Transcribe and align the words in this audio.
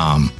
com. 0.00 0.39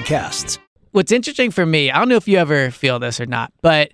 podcasts. 0.01 0.59
What's 0.91 1.11
interesting 1.11 1.51
for 1.51 1.65
me, 1.65 1.89
I 1.89 1.97
don't 1.97 2.09
know 2.09 2.15
if 2.15 2.27
you 2.27 2.37
ever 2.37 2.71
feel 2.71 2.99
this 2.99 3.19
or 3.19 3.25
not, 3.25 3.53
but 3.61 3.93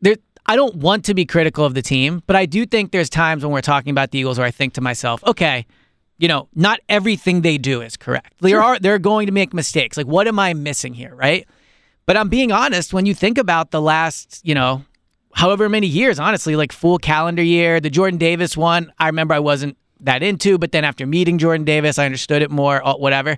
there 0.00 0.16
I 0.46 0.56
don't 0.56 0.76
want 0.76 1.04
to 1.06 1.14
be 1.14 1.26
critical 1.26 1.64
of 1.64 1.74
the 1.74 1.82
team, 1.82 2.22
but 2.26 2.34
I 2.34 2.46
do 2.46 2.64
think 2.64 2.90
there's 2.90 3.10
times 3.10 3.44
when 3.44 3.52
we're 3.52 3.60
talking 3.60 3.90
about 3.90 4.10
the 4.10 4.18
Eagles 4.18 4.38
where 4.38 4.46
I 4.46 4.50
think 4.50 4.72
to 4.74 4.80
myself, 4.80 5.22
okay, 5.24 5.66
you 6.16 6.26
know, 6.26 6.48
not 6.54 6.80
everything 6.88 7.42
they 7.42 7.58
do 7.58 7.82
is 7.82 7.96
correct. 7.96 8.32
There 8.40 8.52
sure. 8.52 8.62
are 8.62 8.78
they're 8.78 8.98
going 8.98 9.26
to 9.26 9.32
make 9.32 9.52
mistakes. 9.52 9.96
Like 9.96 10.06
what 10.06 10.26
am 10.26 10.38
I 10.38 10.54
missing 10.54 10.94
here, 10.94 11.14
right? 11.14 11.46
But 12.06 12.16
I'm 12.16 12.30
being 12.30 12.50
honest, 12.50 12.94
when 12.94 13.06
you 13.06 13.14
think 13.14 13.36
about 13.36 13.70
the 13.70 13.82
last, 13.82 14.40
you 14.42 14.54
know, 14.54 14.82
however 15.34 15.68
many 15.68 15.86
years, 15.86 16.18
honestly, 16.18 16.56
like 16.56 16.72
full 16.72 16.98
calendar 16.98 17.42
year, 17.42 17.80
the 17.80 17.90
Jordan 17.90 18.18
Davis 18.18 18.56
one, 18.56 18.92
I 18.98 19.06
remember 19.06 19.34
I 19.34 19.40
wasn't 19.40 19.76
that 20.00 20.22
into, 20.22 20.58
but 20.58 20.72
then 20.72 20.84
after 20.84 21.06
meeting 21.06 21.38
Jordan 21.38 21.64
Davis, 21.64 21.98
I 21.98 22.06
understood 22.06 22.40
it 22.40 22.50
more, 22.50 22.84
uh, 22.84 22.96
whatever 22.96 23.36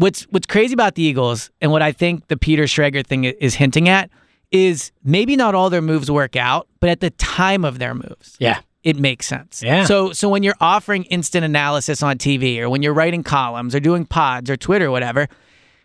what's 0.00 0.22
what's 0.30 0.46
crazy 0.46 0.72
about 0.72 0.94
the 0.94 1.02
Eagles 1.02 1.50
and 1.60 1.70
what 1.70 1.82
I 1.82 1.92
think 1.92 2.28
the 2.28 2.36
Peter 2.36 2.64
Schrager 2.64 3.06
thing 3.06 3.24
is 3.24 3.54
hinting 3.54 3.88
at 3.88 4.10
is 4.50 4.92
maybe 5.04 5.36
not 5.36 5.54
all 5.54 5.70
their 5.70 5.82
moves 5.82 6.10
work 6.10 6.36
out, 6.36 6.66
but 6.80 6.90
at 6.90 7.00
the 7.00 7.10
time 7.10 7.64
of 7.64 7.78
their 7.78 7.94
moves. 7.94 8.36
Yeah. 8.40 8.60
It 8.82 8.96
makes 8.96 9.26
sense. 9.26 9.62
Yeah. 9.62 9.84
So 9.84 10.12
so 10.12 10.28
when 10.30 10.42
you're 10.42 10.56
offering 10.58 11.04
instant 11.04 11.44
analysis 11.44 12.02
on 12.02 12.16
TV 12.16 12.58
or 12.60 12.70
when 12.70 12.82
you're 12.82 12.94
writing 12.94 13.22
columns 13.22 13.74
or 13.74 13.80
doing 13.80 14.06
pods 14.06 14.48
or 14.48 14.56
Twitter 14.56 14.86
or 14.86 14.90
whatever, 14.90 15.28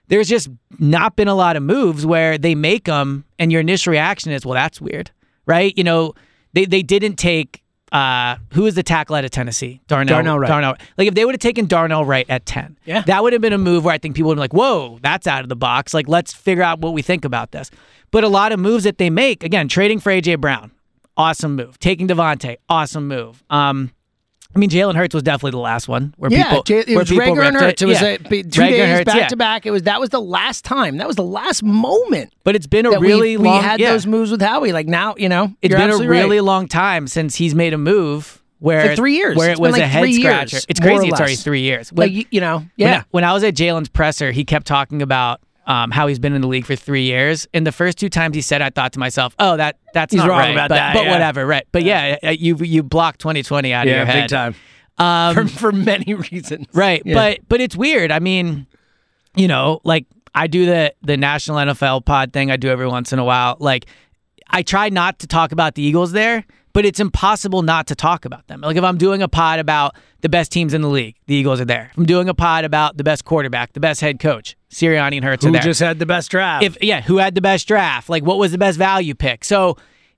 there's 0.08 0.30
just 0.30 0.48
not 0.80 1.18
been 1.18 1.28
a 1.28 1.36
lot 1.36 1.58
of 1.58 1.64
moves 1.64 2.06
where 2.06 2.38
they 2.38 2.56
make 2.56 2.86
them 2.86 3.26
and 3.38 3.52
your 3.52 3.60
initial 3.60 3.92
reaction 3.92 4.32
is, 4.32 4.46
well, 4.46 4.56
that's 4.56 4.80
weird. 4.80 5.12
Right? 5.46 5.78
You 5.78 5.84
know, 5.84 6.14
they, 6.54 6.66
they 6.66 6.84
didn't 6.84 7.18
take 7.18 7.62
uh, 7.92 8.38
who 8.54 8.66
is 8.66 8.76
the 8.76 8.84
tackle 8.84 9.16
out 9.16 9.26
of 9.26 9.32
Tennessee? 9.32 9.82
Darnell. 9.88 10.16
Darnell 10.16 10.40
Wright. 10.40 10.48
Darnell. 10.50 10.76
Like 10.98 11.08
if 11.08 11.14
they 11.14 11.26
would 11.26 11.36
have 11.36 11.40
taken 11.40 11.66
Darnell 11.66 12.06
Wright 12.06 12.26
at 12.30 12.46
ten, 12.46 12.78
yeah, 12.86 13.02
that 13.02 13.24
would 13.24 13.34
have 13.34 13.42
been 13.42 13.54
a 13.54 13.58
move 13.58 13.86
where 13.86 13.94
I 13.94 13.98
think 13.98 14.16
people 14.16 14.30
would 14.30 14.36
be 14.36 14.42
like, 14.42 14.54
"Whoa, 14.54 15.00
that's 15.02 15.28
out 15.28 15.44
of 15.44 15.50
the 15.50 15.56
box." 15.56 15.94
Like 15.94 16.08
let's 16.08 16.34
figure 16.34 16.64
out 16.64 16.80
what 16.80 16.94
we 16.94 17.02
think 17.02 17.26
about 17.26 17.52
this. 17.52 17.72
But 18.12 18.24
a 18.24 18.28
lot 18.28 18.52
of 18.52 18.60
moves 18.60 18.84
that 18.86 18.98
they 18.98 19.10
make, 19.10 19.44
again, 19.44 19.68
trading 19.68 20.00
for 20.00 20.12
AJ 20.12 20.40
Brown, 20.40 20.72
awesome 21.18 21.56
move. 21.56 21.80
Taking 21.80 22.08
DeVonta, 22.08 22.58
awesome 22.70 23.08
move. 23.08 23.44
Um, 23.50 23.92
I 24.56 24.60
mean, 24.60 24.70
Jalen 24.70 24.96
Hurts 24.96 25.14
was 25.14 25.24
definitely 25.24 25.52
the 25.52 25.58
last 25.58 25.90
one 25.90 26.14
where 26.18 26.32
yeah, 26.32 26.44
people. 26.46 26.64
J- 26.64 26.80
it 26.80 26.88
where 26.90 27.00
was 27.00 27.10
Reagor 27.10 27.46
and 27.46 27.58
Hurts. 27.58 27.82
It, 27.82 27.86
it 27.86 27.88
was 27.90 28.02
yeah. 28.02 28.08
a, 28.08 28.18
two 28.18 28.62
Reagor 28.62 28.70
days 28.70 28.90
Hurts, 28.90 29.06
back 29.06 29.16
yeah. 29.16 29.28
to 29.28 29.36
back. 29.36 29.66
It 29.66 29.72
was 29.72 29.84
that 29.84 30.00
was 30.00 30.10
the 30.10 30.22
last 30.22 30.64
time. 30.64 30.98
That 30.98 31.08
was 31.08 31.18
the 31.18 31.24
last 31.24 31.62
moment. 31.62 32.34
But 32.46 32.56
it's 32.56 32.68
been 32.68 32.86
a 32.86 32.98
really 33.00 33.36
we, 33.36 33.44
long. 33.44 33.58
We 33.58 33.64
had 33.64 33.80
yeah. 33.82 33.92
those 33.92 34.08
moves 34.08 34.32
with 34.32 34.42
Howie. 34.42 34.72
Like 34.72 34.88
now, 34.88 35.16
you 35.18 35.28
know, 35.28 35.54
it's 35.62 35.76
been 35.76 35.90
a 35.90 35.98
really 35.98 36.38
right. 36.38 36.44
long 36.44 36.68
time 36.70 37.08
since 37.08 37.36
he's 37.36 37.54
made 37.54 37.74
a 37.74 37.78
move 37.78 38.42
where 38.60 38.88
like 38.88 38.96
three 38.96 39.16
years, 39.16 39.36
where 39.36 39.52
it's 39.52 39.60
it 39.60 39.62
was 39.62 39.74
like 39.74 39.82
a 39.82 39.88
head 39.88 40.14
scratcher. 40.14 40.56
Years, 40.56 40.66
it's 40.70 40.80
crazy. 40.80 41.08
It's 41.08 41.20
already 41.20 41.36
three 41.36 41.62
years. 41.62 41.92
When, 41.92 42.14
like 42.14 42.28
you 42.32 42.40
know, 42.40 42.66
yeah. 42.78 42.86
When 42.86 42.94
I, 42.94 43.06
when 43.12 43.24
I 43.26 43.34
was 43.34 43.44
at 43.44 43.56
Jalen's 43.56 43.90
presser, 43.90 44.32
he 44.32 44.46
kept 44.46 44.66
talking 44.66 45.02
about 45.02 45.42
um, 45.66 45.92
how 45.92 46.08
he's 46.08 46.20
been 46.20 46.34
in 46.34 46.42
the 46.42 46.48
league 46.48 46.66
for 46.66 46.76
three 46.76 47.04
years. 47.04 47.48
And 47.54 47.66
the 47.66 47.72
first 47.72 47.98
two 47.98 48.10
times 48.10 48.36
he 48.36 48.42
said, 48.42 48.62
I 48.62 48.70
thought 48.70 48.94
to 48.94 49.00
myself, 49.00 49.36
"Oh, 49.40 49.58
that 49.58 49.78
that's 49.94 50.14
he's 50.14 50.20
not 50.20 50.30
wrong 50.30 50.40
right." 50.40 50.52
about 50.52 50.70
but, 50.70 50.76
that, 50.76 50.94
but 50.94 51.06
yeah. 51.06 51.12
whatever, 51.12 51.46
right? 51.46 51.66
But 51.72 51.84
yeah, 51.84 52.18
yeah 52.22 52.32
you 52.32 52.56
you 52.58 52.84
blocked 52.84 53.20
2020 53.22 53.74
out 53.74 53.88
yeah, 53.88 53.92
of 53.92 53.98
your 53.98 54.06
head, 54.06 54.22
big 54.24 54.30
time. 54.30 54.56
Um, 54.98 55.36
for, 55.36 55.48
for 55.48 55.72
many 55.72 56.14
reasons, 56.32 56.68
right? 56.74 57.02
But 57.06 57.40
but 57.48 57.62
it's 57.62 57.76
weird. 57.76 58.12
I 58.12 58.20
mean, 58.20 58.68
you 59.36 59.48
know, 59.48 59.82
like 59.84 60.06
I 60.34 60.48
do 60.48 60.66
the 60.66 60.94
the 61.02 61.18
national 61.18 61.58
NFL 61.58 62.06
pod 62.06 62.34
thing. 62.34 62.52
I 62.52 62.58
do 62.58 62.70
every 62.70 62.88
once 62.88 63.12
in 63.12 63.20
a 63.20 63.26
while. 63.26 63.58
Like 63.60 63.86
I 64.50 64.62
try 64.62 64.90
not 64.90 65.20
to 65.20 65.28
talk 65.28 65.52
about 65.52 65.76
the 65.76 65.82
Eagles 65.82 66.12
there, 66.12 66.46
but 66.76 66.84
it's 66.86 67.00
impossible 67.00 67.62
not 67.62 67.88
to 67.88 67.96
talk 67.96 68.26
about 68.26 68.46
them. 68.48 68.60
Like 68.60 68.76
if 68.76 68.84
I'm 68.84 68.98
doing 68.98 69.22
a 69.22 69.30
pod 69.30 69.60
about 69.60 69.96
the 70.20 70.28
best 70.28 70.52
teams 70.52 70.74
in 70.74 70.82
the 70.82 70.90
league, 70.90 71.16
the 71.26 71.34
Eagles 71.34 71.62
are 71.62 71.66
there. 71.66 71.88
If 71.94 71.98
I'm 71.98 72.06
doing 72.06 72.28
a 72.28 72.34
pod 72.34 72.66
about 72.66 72.98
the 72.98 73.04
best 73.04 73.24
quarterback, 73.24 73.72
the 73.72 73.80
best 73.80 74.02
head 74.02 74.20
coach, 74.20 74.58
Sirianni 74.70 75.16
and 75.16 75.24
Hurts 75.24 75.46
who 75.46 75.52
are 75.52 75.54
there. 75.54 75.62
just 75.62 75.80
had 75.80 76.00
the 76.00 76.06
best 76.06 76.30
draft? 76.30 76.66
If 76.66 76.78
yeah, 76.84 77.00
who 77.00 77.18
had 77.18 77.34
the 77.34 77.42
best 77.42 77.66
draft? 77.66 78.10
Like 78.10 78.24
what 78.24 78.38
was 78.38 78.52
the 78.52 78.58
best 78.58 78.78
value 78.78 79.16
pick? 79.16 79.46
So 79.46 79.78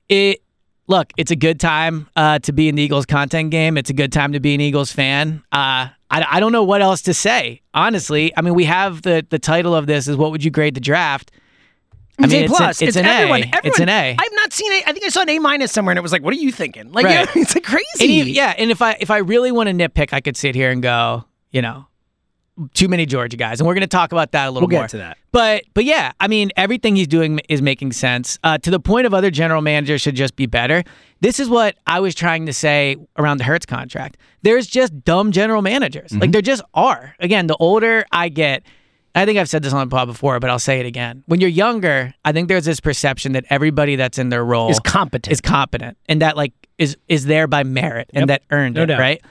it 0.09 0.41
look, 0.87 1.13
it's 1.15 1.29
a 1.29 1.35
good 1.35 1.59
time 1.59 2.09
uh, 2.15 2.39
to 2.39 2.51
be 2.51 2.67
in 2.69 2.73
the 2.73 2.81
Eagles 2.81 3.05
content 3.05 3.51
game. 3.51 3.77
It's 3.77 3.91
a 3.91 3.93
good 3.93 4.11
time 4.11 4.33
to 4.33 4.39
be 4.39 4.55
an 4.55 4.61
Eagles 4.61 4.91
fan. 4.91 5.43
Uh, 5.51 5.93
I, 6.09 6.25
I 6.27 6.39
don't 6.39 6.53
know 6.53 6.63
what 6.63 6.81
else 6.81 7.03
to 7.03 7.13
say. 7.13 7.61
Honestly, 7.75 8.35
I 8.35 8.41
mean, 8.41 8.55
we 8.55 8.65
have 8.65 9.03
the 9.03 9.23
the 9.29 9.37
title 9.37 9.75
of 9.75 9.85
this 9.85 10.07
is 10.07 10.17
what 10.17 10.31
would 10.31 10.43
you 10.43 10.49
grade 10.49 10.73
the 10.73 10.81
draft? 10.81 11.29
I 12.19 12.27
mean, 12.27 12.43
it's, 12.45 12.55
plus. 12.57 12.81
an, 12.81 12.87
it's, 12.87 12.97
an 12.97 13.05
everyone, 13.05 13.43
A. 13.43 13.45
Everyone, 13.45 13.61
It's 13.65 13.79
an 13.79 13.89
A. 13.89 14.15
I've 14.19 14.33
not 14.33 14.51
seen 14.53 14.71
it. 14.71 14.87
I 14.87 14.91
think 14.93 15.05
I 15.05 15.09
saw 15.09 15.21
an 15.21 15.29
A 15.29 15.39
minus 15.39 15.71
somewhere, 15.71 15.91
and 15.91 15.99
it 15.99 16.01
was 16.01 16.11
like, 16.11 16.23
"What 16.23 16.33
are 16.33 16.37
you 16.37 16.51
thinking?" 16.51 16.91
Like, 16.91 17.05
Right. 17.05 17.13
yeah, 17.13 17.25
it's 17.41 17.53
like 17.55 17.63
crazy. 17.63 17.85
And 18.01 18.11
you- 18.11 18.23
yeah, 18.25 18.53
and 18.57 18.71
if 18.71 18.81
I 18.81 18.97
if 18.99 19.11
I 19.11 19.17
really 19.17 19.51
want 19.51 19.69
to 19.69 19.73
nitpick, 19.73 20.13
I 20.13 20.21
could 20.21 20.35
sit 20.35 20.55
here 20.55 20.71
and 20.71 20.81
go, 20.81 21.25
you 21.51 21.61
know, 21.61 21.85
too 22.73 22.87
many 22.87 23.05
Georgia 23.05 23.37
guys, 23.37 23.59
and 23.59 23.67
we're 23.67 23.75
going 23.75 23.81
to 23.81 23.87
talk 23.87 24.11
about 24.11 24.31
that 24.31 24.47
a 24.47 24.51
little 24.51 24.67
We'll 24.67 24.71
get 24.71 24.79
more. 24.79 24.87
to 24.87 24.97
that. 24.97 25.17
But 25.31 25.63
but 25.75 25.85
yeah, 25.85 26.13
I 26.19 26.27
mean, 26.27 26.49
everything 26.57 26.95
he's 26.95 27.07
doing 27.07 27.39
is 27.49 27.61
making 27.61 27.91
sense. 27.91 28.39
Uh, 28.43 28.57
to 28.57 28.71
the 28.71 28.79
point 28.79 29.05
of 29.05 29.13
other 29.13 29.29
general 29.29 29.61
managers 29.61 30.01
should 30.01 30.15
just 30.15 30.35
be 30.35 30.47
better. 30.47 30.83
This 31.21 31.39
is 31.39 31.49
what 31.49 31.75
I 31.85 31.99
was 31.99 32.15
trying 32.15 32.47
to 32.47 32.53
say 32.53 32.95
around 33.17 33.37
the 33.37 33.43
Hurts 33.43 33.65
contract. 33.67 34.17
There's 34.41 34.65
just 34.65 35.03
dumb 35.03 35.31
general 35.31 35.61
managers. 35.61 36.09
Mm-hmm. 36.11 36.21
Like 36.21 36.31
there 36.31 36.41
just 36.41 36.63
are. 36.73 37.15
Again, 37.19 37.45
the 37.45 37.55
older 37.57 38.05
I 38.11 38.29
get. 38.29 38.63
I 39.17 39.25
think 39.25 39.39
I've 39.39 39.49
said 39.49 39.63
this 39.63 39.73
on 39.73 39.87
the 39.87 39.93
pod 39.95 40.07
before, 40.07 40.39
but 40.39 40.49
I'll 40.49 40.59
say 40.59 40.79
it 40.79 40.85
again. 40.85 41.23
When 41.25 41.41
you're 41.41 41.49
younger, 41.49 42.13
I 42.23 42.31
think 42.31 42.47
there's 42.47 42.65
this 42.65 42.79
perception 42.79 43.31
that 43.33 43.45
everybody 43.49 43.95
that's 43.95 44.17
in 44.17 44.29
their 44.29 44.45
role 44.45 44.69
Is 44.69 44.79
competent. 44.79 45.31
is 45.31 45.41
competent, 45.41 45.97
and 46.07 46.21
that 46.21 46.37
like 46.37 46.53
is 46.77 46.97
is 47.07 47.25
there 47.25 47.47
by 47.47 47.63
merit 47.63 48.09
and 48.13 48.29
that 48.29 48.43
earned 48.51 48.75
No 48.75 48.83
it, 48.83 48.87
doubt. 48.87 48.99
right? 48.99 49.21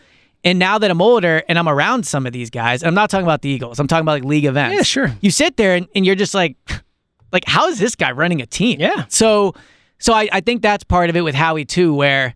And 0.44 0.58
now 0.58 0.78
that 0.78 0.91
I'm 0.91 1.00
older 1.02 1.42
and 1.48 1.58
I'm 1.58 1.69
around 1.69 2.06
some 2.06 2.26
of 2.26 2.32
these 2.32 2.50
guys, 2.50 2.82
I'm 2.84 2.94
not 2.94 3.10
talking 3.10 3.26
about 3.26 3.42
the 3.42 3.48
Eagles. 3.48 3.78
I'm 3.80 3.86
talking 3.88 4.02
about 4.02 4.12
like 4.12 4.24
league 4.24 4.44
events. 4.44 4.76
Yeah, 4.76 4.82
sure. 4.82 5.12
You 5.20 5.30
sit 5.30 5.56
there 5.56 5.74
and, 5.74 5.88
and 5.94 6.06
you're 6.06 6.14
just 6.14 6.34
like, 6.34 6.56
like 7.32 7.44
how 7.47 7.66
is 7.68 7.78
this 7.80 7.94
guy 7.97 8.12
running 8.12 8.41
a 8.42 8.47
team? 8.47 8.78
Yeah. 8.80 9.06
So, 9.08 9.54
so 9.98 10.12
I, 10.12 10.28
I 10.32 10.41
think 10.41 10.62
that's 10.62 10.84
part 10.84 11.10
of 11.10 11.16
it 11.16 11.22
with 11.22 11.34
Howie 11.34 11.64
too, 11.64 11.92
where, 11.94 12.34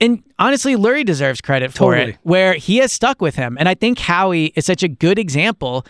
and 0.00 0.22
honestly, 0.38 0.74
Lurie 0.74 1.04
deserves 1.04 1.40
credit 1.40 1.72
for 1.72 1.94
Totally. 1.94 2.12
it, 2.12 2.18
where 2.22 2.54
he 2.54 2.78
has 2.78 2.92
stuck 2.92 3.20
with 3.22 3.36
him, 3.36 3.56
and 3.60 3.68
I 3.68 3.74
think 3.74 4.00
Howie 4.00 4.46
is 4.56 4.66
such 4.66 4.82
a 4.82 4.88
good 4.88 5.18
example 5.18 5.86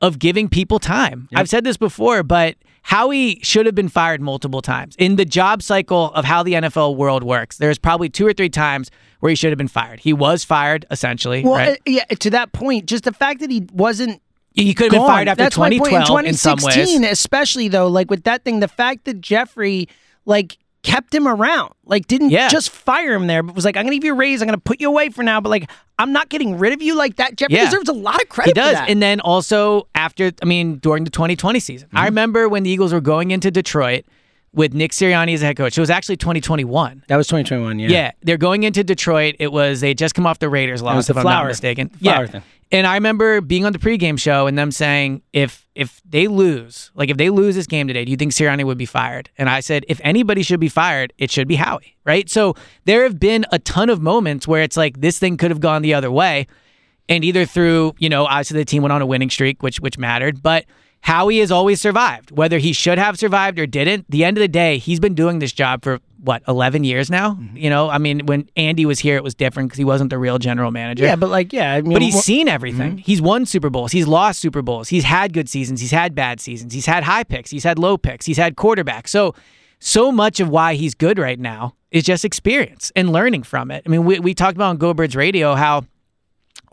of 0.00 0.18
giving 0.18 0.48
people 0.48 0.78
time. 0.78 1.28
I've 1.34 1.48
said 1.48 1.64
this 1.64 1.76
before, 1.76 2.22
but 2.22 2.56
Howie 2.82 3.40
should 3.42 3.66
have 3.66 3.74
been 3.74 3.88
fired 3.88 4.20
multiple 4.20 4.60
times. 4.62 4.94
In 4.98 5.16
the 5.16 5.24
job 5.24 5.62
cycle 5.62 6.12
of 6.12 6.24
how 6.24 6.42
the 6.42 6.52
NFL 6.54 6.96
world 6.96 7.22
works, 7.24 7.58
there's 7.58 7.78
probably 7.78 8.08
two 8.08 8.26
or 8.26 8.32
three 8.32 8.48
times 8.50 8.90
where 9.20 9.30
he 9.30 9.36
should 9.36 9.50
have 9.50 9.58
been 9.58 9.68
fired. 9.68 10.00
He 10.00 10.12
was 10.12 10.44
fired, 10.44 10.84
essentially. 10.90 11.42
well, 11.42 11.54
right? 11.54 11.70
uh, 11.70 11.82
yeah. 11.86 12.04
To 12.04 12.30
that 12.30 12.52
point, 12.52 12.86
just 12.86 13.04
the 13.04 13.12
fact 13.12 13.40
that 13.40 13.50
he 13.50 13.66
wasn't 13.72 14.20
he 14.52 14.72
could 14.72 14.92
have 14.92 15.00
been 15.00 15.06
fired 15.06 15.28
after 15.28 15.42
That's 15.44 15.58
my 15.58 15.70
point. 15.70 15.84
2012 15.84 16.20
in 16.20 16.26
in 16.26 16.34
some 16.34 16.58
2016, 16.58 17.02
ways. 17.02 17.10
especially 17.10 17.68
though, 17.68 17.88
like 17.88 18.10
with 18.10 18.24
that 18.24 18.44
thing, 18.44 18.60
the 18.60 18.68
fact 18.68 19.04
that 19.04 19.20
Jeffrey 19.20 19.88
like 20.24 20.58
kept 20.86 21.12
him 21.14 21.26
around, 21.26 21.74
like 21.84 22.06
didn't 22.06 22.30
Yeah. 22.30 22.48
just 22.48 22.70
fire 22.70 23.12
him 23.14 23.26
there, 23.26 23.42
but 23.42 23.54
was 23.54 23.64
like, 23.64 23.76
"I'm 23.76 23.84
gonna 23.84 23.96
give 23.96 24.04
you 24.04 24.12
a 24.12 24.16
raise, 24.16 24.40
I'm 24.40 24.46
gonna 24.46 24.56
put 24.58 24.80
you 24.80 24.88
away 24.88 25.08
for 25.08 25.22
now," 25.24 25.40
but 25.40 25.50
like, 25.50 25.68
I'm 25.98 26.12
not 26.12 26.28
getting 26.28 26.56
rid 26.58 26.72
of 26.72 26.80
you 26.80 26.94
like 26.94 27.16
that. 27.16 27.36
Jeffrey 27.36 27.56
Yeah. 27.56 27.64
deserves 27.64 27.88
a 27.88 27.92
lot 27.92 28.22
of 28.22 28.28
credit. 28.28 28.50
He 28.50 28.52
does. 28.54 28.76
And 28.88 29.02
then 29.02 29.18
also 29.20 29.88
after, 29.94 30.30
I 30.42 30.46
mean, 30.46 30.76
during 30.76 31.04
the 31.04 31.10
2020 31.10 31.58
season. 31.60 31.88
Mm-hmm. 31.88 31.98
I 31.98 32.04
remember 32.06 32.48
when 32.48 32.62
the 32.62 32.70
Eagles 32.70 32.92
were 32.92 33.00
going 33.00 33.30
into 33.32 33.50
Detroit 33.50 34.04
with 34.54 34.72
Nick 34.72 34.92
Sirianni 34.92 35.34
as 35.34 35.42
a 35.42 35.46
head 35.46 35.56
coach. 35.56 35.76
It 35.76 35.80
was 35.80 35.90
actually 35.90 36.16
2021. 36.16 37.02
that 37.08 37.16
was 37.16 37.26
2021. 37.26 37.78
Yeah. 37.78 37.88
Yeah, 37.90 38.10
they're 38.22 38.36
going 38.38 38.62
into 38.62 38.82
Detroit. 38.84 39.34
It 39.38 39.52
was 39.52 39.80
they 39.80 39.92
just 39.92 40.14
come 40.14 40.26
off 40.26 40.38
the 40.38 40.48
Raiders 40.48 40.82
loss, 40.82 41.08
the 41.08 41.12
if 41.12 41.16
I'm 41.18 41.24
not 41.24 41.46
mistaken. 41.46 41.88
flower 41.90 42.22
yeah, 42.22 42.26
thing. 42.30 42.42
And 42.72 42.86
I 42.86 42.94
remember 42.94 43.40
being 43.40 43.64
on 43.64 43.72
the 43.72 43.78
pregame 43.78 44.18
show 44.18 44.46
and 44.46 44.56
them 44.56 44.70
saying, 44.70 45.22
if 45.32 45.65
if 45.76 46.00
they 46.08 46.26
lose, 46.26 46.90
like 46.94 47.10
if 47.10 47.18
they 47.18 47.28
lose 47.28 47.54
this 47.54 47.66
game 47.66 47.86
today, 47.86 48.04
do 48.04 48.10
you 48.10 48.16
think 48.16 48.32
Sirianni 48.32 48.64
would 48.64 48.78
be 48.78 48.86
fired? 48.86 49.28
And 49.36 49.50
I 49.50 49.60
said, 49.60 49.84
if 49.88 50.00
anybody 50.02 50.42
should 50.42 50.58
be 50.58 50.70
fired, 50.70 51.12
it 51.18 51.30
should 51.30 51.46
be 51.46 51.56
Howie, 51.56 51.96
right? 52.04 52.28
So 52.30 52.54
there 52.86 53.02
have 53.02 53.20
been 53.20 53.44
a 53.52 53.58
ton 53.58 53.90
of 53.90 54.00
moments 54.00 54.48
where 54.48 54.62
it's 54.62 54.76
like 54.76 55.00
this 55.00 55.18
thing 55.18 55.36
could 55.36 55.50
have 55.50 55.60
gone 55.60 55.82
the 55.82 55.92
other 55.92 56.10
way, 56.10 56.46
and 57.08 57.24
either 57.24 57.44
through, 57.44 57.94
you 57.98 58.08
know, 58.08 58.24
obviously 58.24 58.58
the 58.58 58.64
team 58.64 58.82
went 58.82 58.92
on 58.94 59.02
a 59.02 59.06
winning 59.06 59.30
streak, 59.30 59.62
which 59.62 59.78
which 59.80 59.98
mattered, 59.98 60.42
but 60.42 60.64
Howie 61.06 61.38
has 61.38 61.52
always 61.52 61.80
survived, 61.80 62.32
whether 62.32 62.58
he 62.58 62.72
should 62.72 62.98
have 62.98 63.16
survived 63.16 63.60
or 63.60 63.66
didn't. 63.66 64.06
The 64.10 64.24
end 64.24 64.36
of 64.38 64.40
the 64.40 64.48
day, 64.48 64.78
he's 64.78 64.98
been 64.98 65.14
doing 65.14 65.38
this 65.38 65.52
job 65.52 65.84
for 65.84 66.00
what 66.20 66.42
11 66.48 66.82
years 66.82 67.08
now. 67.12 67.34
Mm-hmm. 67.34 67.56
You 67.56 67.70
know, 67.70 67.88
I 67.88 67.98
mean, 67.98 68.26
when 68.26 68.50
Andy 68.56 68.84
was 68.86 68.98
here, 68.98 69.14
it 69.14 69.22
was 69.22 69.32
different 69.32 69.68
because 69.68 69.78
he 69.78 69.84
wasn't 69.84 70.10
the 70.10 70.18
real 70.18 70.40
general 70.40 70.72
manager. 70.72 71.04
Yeah, 71.04 71.14
but 71.14 71.30
like, 71.30 71.52
yeah, 71.52 71.74
I 71.74 71.82
mean, 71.82 71.92
But 71.92 72.02
he's 72.02 72.16
wha- 72.16 72.22
seen 72.22 72.48
everything. 72.48 72.98
He's 72.98 73.22
won 73.22 73.46
Super 73.46 73.70
Bowls. 73.70 73.92
He's 73.92 74.08
lost 74.08 74.40
Super 74.40 74.62
Bowls. 74.62 74.88
He's 74.88 75.04
had 75.04 75.32
good 75.32 75.48
seasons. 75.48 75.80
He's 75.80 75.92
had 75.92 76.12
bad 76.16 76.40
seasons. 76.40 76.74
He's 76.74 76.86
had 76.86 77.04
high 77.04 77.22
picks. 77.22 77.50
He's 77.52 77.62
had 77.62 77.78
low 77.78 77.96
picks. 77.96 78.26
He's 78.26 78.36
had 78.38 78.56
quarterbacks. 78.56 79.10
So, 79.10 79.32
so 79.78 80.10
much 80.10 80.40
of 80.40 80.48
why 80.48 80.74
he's 80.74 80.94
good 80.94 81.20
right 81.20 81.38
now 81.38 81.76
is 81.92 82.02
just 82.02 82.24
experience 82.24 82.90
and 82.96 83.12
learning 83.12 83.44
from 83.44 83.70
it. 83.70 83.84
I 83.86 83.90
mean, 83.90 84.04
we, 84.04 84.18
we 84.18 84.34
talked 84.34 84.56
about 84.56 84.70
on 84.70 84.76
Go 84.76 84.92
Birds 84.92 85.14
Radio 85.14 85.54
how 85.54 85.84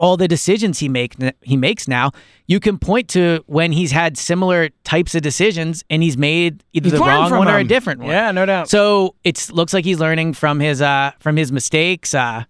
all 0.03 0.17
the 0.17 0.27
decisions 0.27 0.79
he 0.79 0.89
make 0.89 1.11
he 1.41 1.55
makes 1.55 1.87
now, 1.87 2.11
you 2.47 2.59
can 2.59 2.77
point 2.77 3.07
to 3.09 3.41
when 3.47 3.71
he's 3.71 3.91
had 3.91 4.17
similar 4.17 4.69
types 4.83 5.15
of 5.15 5.21
decisions 5.21 5.83
and 5.89 6.03
he's 6.03 6.17
made 6.17 6.61
either 6.73 6.89
He's 6.89 6.99
the 6.99 6.99
wrong 6.99 7.31
one 7.31 7.47
or 7.47 7.57
a 7.57 7.63
different 7.63 8.01
one. 8.01 8.09
Yeah, 8.09 8.31
no 8.31 8.45
doubt. 8.45 8.69
So 8.69 9.15
it 9.23 9.49
looks 9.51 9.73
like 9.73 9.85
he's 9.85 9.99
learning 9.99 10.33
from 10.33 10.59
his 10.59 10.81
uh 10.81 11.11
from 11.19 11.37
his 11.37 11.51
mistakes. 11.51 12.13
Uh, 12.13 12.43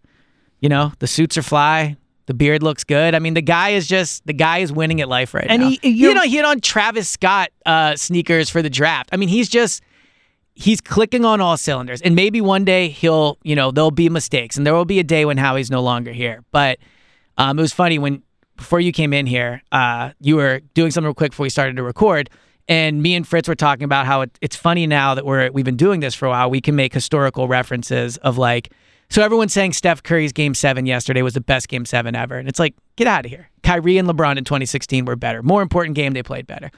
you 0.61 0.69
know, 0.69 0.93
the 0.97 1.07
suits 1.07 1.37
are 1.37 1.43
fly. 1.43 1.95
The 2.25 2.33
beard 2.33 2.63
looks 2.63 2.83
good. 2.85 3.13
I 3.15 3.19
mean, 3.19 3.33
the 3.35 3.41
guy 3.57 3.69
is 3.77 3.85
just 3.87 4.25
the 4.25 4.33
guy 4.33 4.57
is 4.59 4.71
winning 4.71 4.99
at 5.01 5.07
life 5.09 5.33
right 5.35 5.45
And 5.47 5.61
now. 5.61 5.69
he- 5.81 5.89
you 5.89 6.13
know, 6.13 6.21
he 6.23 6.37
had 6.37 6.45
on 6.45 6.59
Travis 6.61 7.07
Scott 7.09 7.49
uh, 7.65 7.95
sneakers 7.97 8.49
for 8.49 8.61
the 8.63 8.69
draft. 8.69 9.09
I 9.13 9.17
mean, 9.17 9.29
he's 9.29 9.49
just 9.49 9.83
he's 10.55 10.81
clicking 10.81 11.25
on 11.25 11.41
all 11.41 11.57
cylinders. 11.57 12.01
And 12.01 12.15
maybe 12.15 12.39
one 12.41 12.63
day 12.65 12.87
he'll, 12.89 13.37
you 13.43 13.55
know, 13.55 13.71
there'll 13.71 13.91
be 13.91 14.09
mistakes, 14.09 14.57
and 14.57 14.65
there 14.65 14.73
will 14.73 14.85
be 14.85 14.99
a 14.99 15.03
day 15.03 15.25
when 15.25 15.37
Howie's 15.37 15.69
no 15.69 15.81
longer 15.81 16.11
here. 16.13 16.43
But 16.51 16.79
um, 17.37 17.57
it 17.57 17.61
was 17.61 17.73
funny 17.73 17.99
when 17.99 18.23
before 18.57 18.79
you 18.79 18.91
came 18.91 19.13
in 19.13 19.25
here, 19.25 19.61
uh, 19.71 20.11
you 20.19 20.35
were 20.35 20.61
doing 20.73 20.91
something 20.91 21.07
real 21.07 21.13
quick 21.13 21.31
before 21.31 21.43
we 21.43 21.49
started 21.49 21.75
to 21.77 21.83
record, 21.83 22.29
and 22.67 23.01
me 23.01 23.15
and 23.15 23.27
Fritz 23.27 23.47
were 23.47 23.55
talking 23.55 23.83
about 23.83 24.05
how 24.05 24.21
it, 24.21 24.37
it's 24.41 24.55
funny 24.55 24.87
now 24.87 25.15
that 25.15 25.25
we're 25.25 25.51
we've 25.51 25.65
been 25.65 25.77
doing 25.77 25.99
this 25.99 26.13
for 26.15 26.27
a 26.27 26.29
while. 26.29 26.49
We 26.49 26.61
can 26.61 26.75
make 26.75 26.93
historical 26.93 27.47
references 27.47 28.17
of 28.17 28.37
like, 28.37 28.71
so 29.09 29.21
everyone's 29.21 29.53
saying 29.53 29.73
Steph 29.73 30.03
Curry's 30.03 30.31
Game 30.31 30.53
Seven 30.53 30.85
yesterday 30.85 31.21
was 31.21 31.33
the 31.33 31.41
best 31.41 31.67
Game 31.67 31.85
Seven 31.85 32.15
ever, 32.15 32.37
and 32.37 32.47
it's 32.47 32.59
like, 32.59 32.75
get 32.95 33.07
out 33.07 33.25
of 33.25 33.31
here. 33.31 33.49
Kyrie 33.63 33.97
and 33.97 34.07
LeBron 34.07 34.37
in 34.37 34.43
2016 34.43 35.05
were 35.05 35.15
better. 35.15 35.41
More 35.41 35.61
important 35.61 35.95
game, 35.95 36.13
they 36.13 36.23
played 36.23 36.47
better. 36.47 36.69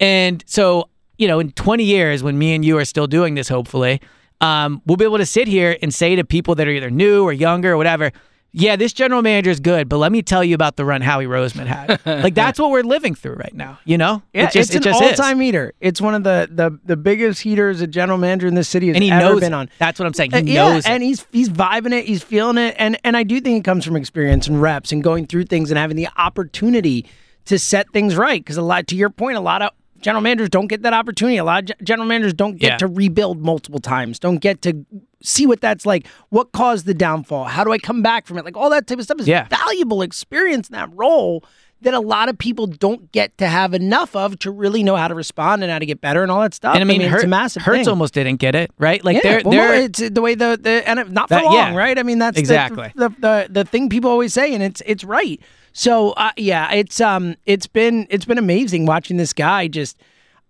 And 0.00 0.42
so, 0.46 0.90
you 1.18 1.28
know, 1.28 1.38
in 1.38 1.52
20 1.52 1.84
years, 1.84 2.22
when 2.22 2.38
me 2.38 2.54
and 2.54 2.64
you 2.64 2.76
are 2.78 2.84
still 2.84 3.06
doing 3.06 3.34
this, 3.34 3.48
hopefully, 3.48 4.00
um, 4.40 4.82
we'll 4.84 4.96
be 4.96 5.04
able 5.04 5.18
to 5.18 5.26
sit 5.26 5.48
here 5.48 5.76
and 5.80 5.94
say 5.94 6.16
to 6.16 6.24
people 6.24 6.54
that 6.56 6.66
are 6.66 6.72
either 6.72 6.90
new 6.90 7.22
or 7.22 7.32
younger 7.32 7.72
or 7.72 7.76
whatever, 7.76 8.12
yeah, 8.56 8.76
this 8.76 8.92
general 8.92 9.20
manager 9.20 9.50
is 9.50 9.58
good, 9.58 9.88
but 9.88 9.96
let 9.98 10.12
me 10.12 10.22
tell 10.22 10.44
you 10.44 10.54
about 10.54 10.76
the 10.76 10.84
run 10.84 11.00
Howie 11.02 11.26
Roseman 11.26 11.66
had. 11.66 12.00
like 12.22 12.34
that's 12.34 12.58
what 12.58 12.70
we're 12.70 12.84
living 12.84 13.14
through 13.16 13.34
right 13.34 13.52
now. 13.52 13.80
You 13.84 13.98
know, 13.98 14.22
Yeah, 14.32 14.44
It 14.44 14.52
just- 14.52 14.74
it's 14.74 14.86
it 14.86 14.88
an 14.88 14.94
is. 14.94 15.02
all-time 15.02 15.40
heater. 15.40 15.74
It's 15.80 16.00
one 16.00 16.14
of 16.14 16.22
the, 16.22 16.48
the 16.50 16.78
the 16.84 16.96
biggest 16.96 17.42
heaters 17.42 17.80
a 17.80 17.86
general 17.88 18.16
manager 18.16 18.46
in 18.46 18.54
this 18.54 18.68
city 18.68 18.86
has 18.86 18.94
and 18.94 19.02
he 19.02 19.10
ever 19.10 19.20
knows 19.32 19.40
been 19.40 19.52
it. 19.52 19.56
on. 19.56 19.68
That's 19.78 19.98
what 19.98 20.06
I'm 20.06 20.14
saying. 20.14 20.30
He 20.30 20.36
Uh, 20.38 20.40
yeah, 20.42 20.68
knows 20.74 20.86
and 20.86 21.02
he's 21.02 21.26
he's 21.32 21.48
vibing 21.48 21.92
it, 21.92 22.04
he's 22.06 22.22
feeling 22.22 22.56
it, 22.58 22.76
and 22.78 22.96
and 23.02 23.16
I 23.16 23.24
do 23.24 23.40
think 23.40 23.58
it 23.58 23.64
comes 23.64 23.84
from 23.84 23.96
experience 23.96 24.46
and 24.46 24.62
reps 24.62 24.92
and 24.92 25.02
going 25.02 25.26
through 25.26 25.44
things 25.46 25.70
and 25.72 25.76
having 25.78 25.96
the 25.96 26.08
opportunity 26.16 27.06
to 27.46 27.58
set 27.58 27.90
things 27.92 28.16
right. 28.16 28.40
Because 28.40 28.56
a 28.56 28.62
lot, 28.62 28.86
to 28.86 28.96
your 28.96 29.10
point, 29.10 29.36
a 29.36 29.40
lot 29.40 29.62
of 29.62 29.70
general 30.04 30.22
managers 30.22 30.50
don't 30.50 30.66
get 30.68 30.82
that 30.82 30.92
opportunity. 30.92 31.38
A 31.38 31.44
lot 31.44 31.70
of 31.70 31.76
general 31.82 32.06
managers 32.06 32.34
don't 32.34 32.56
get 32.58 32.72
Yeah. 32.72 32.76
to 32.78 32.86
rebuild 32.86 33.40
multiple 33.40 33.80
times, 33.80 34.18
don't 34.18 34.36
get 34.38 34.60
to 34.62 34.84
see 35.22 35.46
what 35.46 35.60
that's 35.62 35.86
like. 35.86 36.06
What 36.28 36.52
caused 36.52 36.84
the 36.84 36.92
downfall? 36.94 37.44
How 37.44 37.64
do 37.64 37.72
I 37.72 37.78
come 37.78 38.02
back 38.02 38.26
from 38.26 38.36
it? 38.38 38.44
Like 38.44 38.56
all 38.56 38.68
that 38.70 38.86
type 38.86 38.98
of 38.98 39.04
stuff 39.04 39.18
is 39.20 39.26
Yeah. 39.26 39.46
valuable 39.48 40.02
experience 40.02 40.68
in 40.68 40.74
that 40.74 40.90
role. 40.94 41.42
That 41.82 41.92
a 41.92 42.00
lot 42.00 42.30
of 42.30 42.38
people 42.38 42.66
don't 42.66 43.12
get 43.12 43.36
to 43.38 43.46
have 43.46 43.74
enough 43.74 44.16
of 44.16 44.38
to 44.38 44.50
really 44.50 44.82
know 44.82 44.96
how 44.96 45.06
to 45.08 45.14
respond 45.14 45.62
and 45.62 45.70
how 45.70 45.78
to 45.78 45.84
get 45.84 46.00
better 46.00 46.22
and 46.22 46.30
all 46.30 46.40
that 46.40 46.54
stuff. 46.54 46.74
and 46.74 46.82
I 46.82 46.86
mean, 46.86 47.02
it's 47.02 47.10
Hurt- 47.10 47.24
a 47.24 47.26
massive 47.26 47.62
Hurts 47.62 47.80
thing. 47.80 47.88
almost 47.88 48.14
didn't 48.14 48.36
get 48.36 48.54
it 48.54 48.70
right. 48.78 49.04
Like 49.04 49.16
Yeah, 49.16 49.20
they're 49.22 49.40
well, 49.44 49.50
they're 49.52 49.74
it's 49.84 49.98
the 50.08 50.22
way 50.22 50.34
the 50.34 50.58
the 50.62 50.88
and 50.88 51.10
not 51.12 51.28
for 51.28 51.34
That- 51.34 51.44
long, 51.44 51.54
yeah. 51.54 51.74
right? 51.76 51.98
I 51.98 52.02
mean, 52.02 52.18
that's 52.18 52.36
the- 52.36 52.40
Exactly. 52.40 52.90
the, 52.94 53.10
the 53.18 53.46
the 53.50 53.64
thing 53.64 53.90
people 53.90 54.10
always 54.10 54.32
say, 54.32 54.54
and 54.54 54.62
it's 54.62 54.82
it's 54.86 55.04
right. 55.04 55.38
So 55.74 56.12
uh, 56.12 56.30
yeah, 56.36 56.72
it's 56.72 57.00
um 57.00 57.34
it's 57.46 57.66
been 57.66 58.06
it's 58.08 58.24
been 58.24 58.38
amazing 58.38 58.86
watching 58.86 59.16
this 59.18 59.32
guy 59.34 59.68
just 59.68 59.98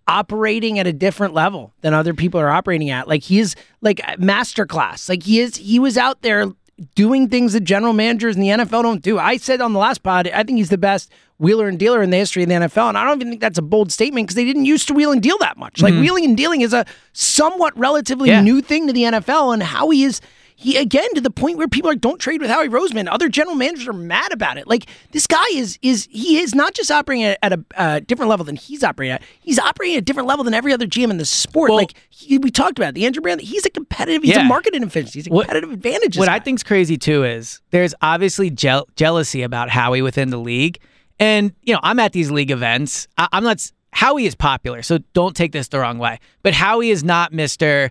operating 0.07 0.79
at 0.79 0.87
a 0.87 0.93
different 0.93 1.33
level 1.33 1.73
than 1.81 1.95
other 1.95 2.13
people 2.15 2.39
are 2.39 2.51
operating 2.51 2.91
at. 2.91 3.09
Like 3.09 3.23
he's 3.23 3.57
like 3.81 4.01
a 4.01 4.17
masterclass. 4.19 5.09
Like 5.09 5.23
he 5.23 5.41
is 5.41 5.57
he 5.57 5.79
was 5.79 5.97
out 5.97 6.21
there 6.23 6.47
doing 6.95 7.29
things 7.29 7.55
that 7.55 7.61
general 7.65 7.93
managers 7.95 8.37
in 8.37 8.43
the 8.43 8.49
NFL 8.49 8.83
don't 8.83 9.01
do. 9.03 9.19
I 9.19 9.39
said 9.39 9.61
on 9.61 9.73
the 9.73 9.79
last 9.79 10.03
pod, 10.03 10.29
I 10.29 10.43
think 10.43 10.59
he's 10.59 10.69
the 10.71 10.79
best 10.79 11.11
wheeler 11.39 11.69
and 11.69 11.79
dealer 11.79 12.03
in 12.03 12.11
the 12.11 12.17
history 12.17 12.43
of 12.43 12.49
the 12.49 12.55
NFL, 12.57 12.89
and 12.91 12.99
I 12.99 13.05
don't 13.05 13.17
even 13.19 13.31
think 13.31 13.41
that's 13.41 13.59
a 13.59 13.63
bold 13.63 13.91
statement 13.91 14.27
because 14.27 14.37
they 14.37 14.45
didn't 14.45 14.67
used 14.67 14.87
to 14.89 14.95
wheel 14.95 15.11
and 15.11 15.23
deal 15.23 15.39
that 15.39 15.57
much. 15.57 15.81
Like 15.83 15.95
wheeling 15.95 16.25
and 16.25 16.37
dealing 16.37 16.61
is 16.61 16.73
a 16.73 16.85
somewhat 17.13 17.77
relatively 17.79 18.29
Yeah. 18.29 18.41
new 18.43 18.61
thing 18.61 18.87
to 18.89 18.93
the 18.93 19.03
NFL, 19.05 19.53
and 19.55 19.63
how 19.63 19.89
he 19.91 20.05
is. 20.05 20.21
He 20.57 20.77
again 20.77 21.13
to 21.15 21.21
the 21.21 21.31
point 21.31 21.59
where 21.59 21.67
people 21.67 21.91
are 21.91 21.95
like, 21.95 22.01
don't 22.01 22.19
trade 22.21 22.41
with 22.41 22.49
Howie 22.49 22.69
Roseman. 22.69 23.09
Other 23.11 23.29
general 23.29 23.57
managers 23.57 23.89
are 23.89 23.93
mad 23.93 24.33
about 24.33 24.57
it. 24.57 24.67
Like 24.69 24.87
this 25.11 25.27
guy 25.27 25.45
is 25.53 25.79
is 25.83 26.07
he 26.13 26.39
is 26.39 26.55
not 26.55 26.75
just 26.75 26.91
operating 26.93 27.25
at, 27.25 27.39
at 27.43 27.53
a 27.53 27.65
uh, 27.77 28.01
different 28.07 28.31
level 28.31 28.45
than 28.45 28.57
he's 28.57 28.85
operating 28.85 29.13
at. 29.15 29.23
He's 29.41 29.59
operating 29.59 29.97
at 29.97 29.99
a 29.99 30.05
different 30.05 30.29
level 30.29 30.45
than 30.45 30.55
every 30.55 30.73
other 30.73 30.87
GM 30.87 31.11
in 31.11 31.19
the 31.19 31.25
sport. 31.25 31.71
Well- 31.71 31.79
like 31.79 31.95
he, 32.09 32.39
we 32.39 32.51
talked 32.51 32.79
about 32.79 32.91
it, 32.91 32.95
the 32.95 33.05
Andrew 33.05 33.21
Brandt. 33.21 33.41
He's 33.41 33.67
a 33.67 33.71
competitive. 33.71 34.23
He's 34.23 34.37
Yeah. 34.37 34.43
a 34.43 34.49
market 34.49 34.75
efficiency. 34.75 35.19
He's 35.19 35.27
a 35.27 35.31
What- 35.31 35.47
competitive 35.47 35.73
advantage. 35.73 36.17
What 36.17 36.29
I 36.29 36.39
think's 36.39 36.63
crazy 36.63 36.97
too 36.97 37.25
is 37.25 37.61
there's 37.71 37.95
obviously 38.01 38.51
jeal- 38.51 38.87
jealousy 38.97 39.43
about 39.43 39.71
Howie 39.71 40.03
within 40.03 40.31
the 40.31 40.39
league, 40.39 40.79
and 41.19 41.53
you 41.63 41.75
know 41.75 41.81
I'm 41.83 41.99
at 41.99 42.13
these 42.13 42.31
league 42.31 42.51
events. 42.53 43.09
I- 43.19 43.29
I'm 43.33 43.43
not. 43.45 43.71
Howie 43.93 44.25
is 44.27 44.35
popular, 44.35 44.83
so 44.83 44.99
don't 45.15 45.35
take 45.37 45.53
this 45.53 45.69
the 45.69 45.79
wrong 45.81 45.99
way. 45.99 46.19
But 46.43 46.55
Howie 46.55 46.91
is 46.91 47.03
not 47.05 47.33
Mister 47.33 47.91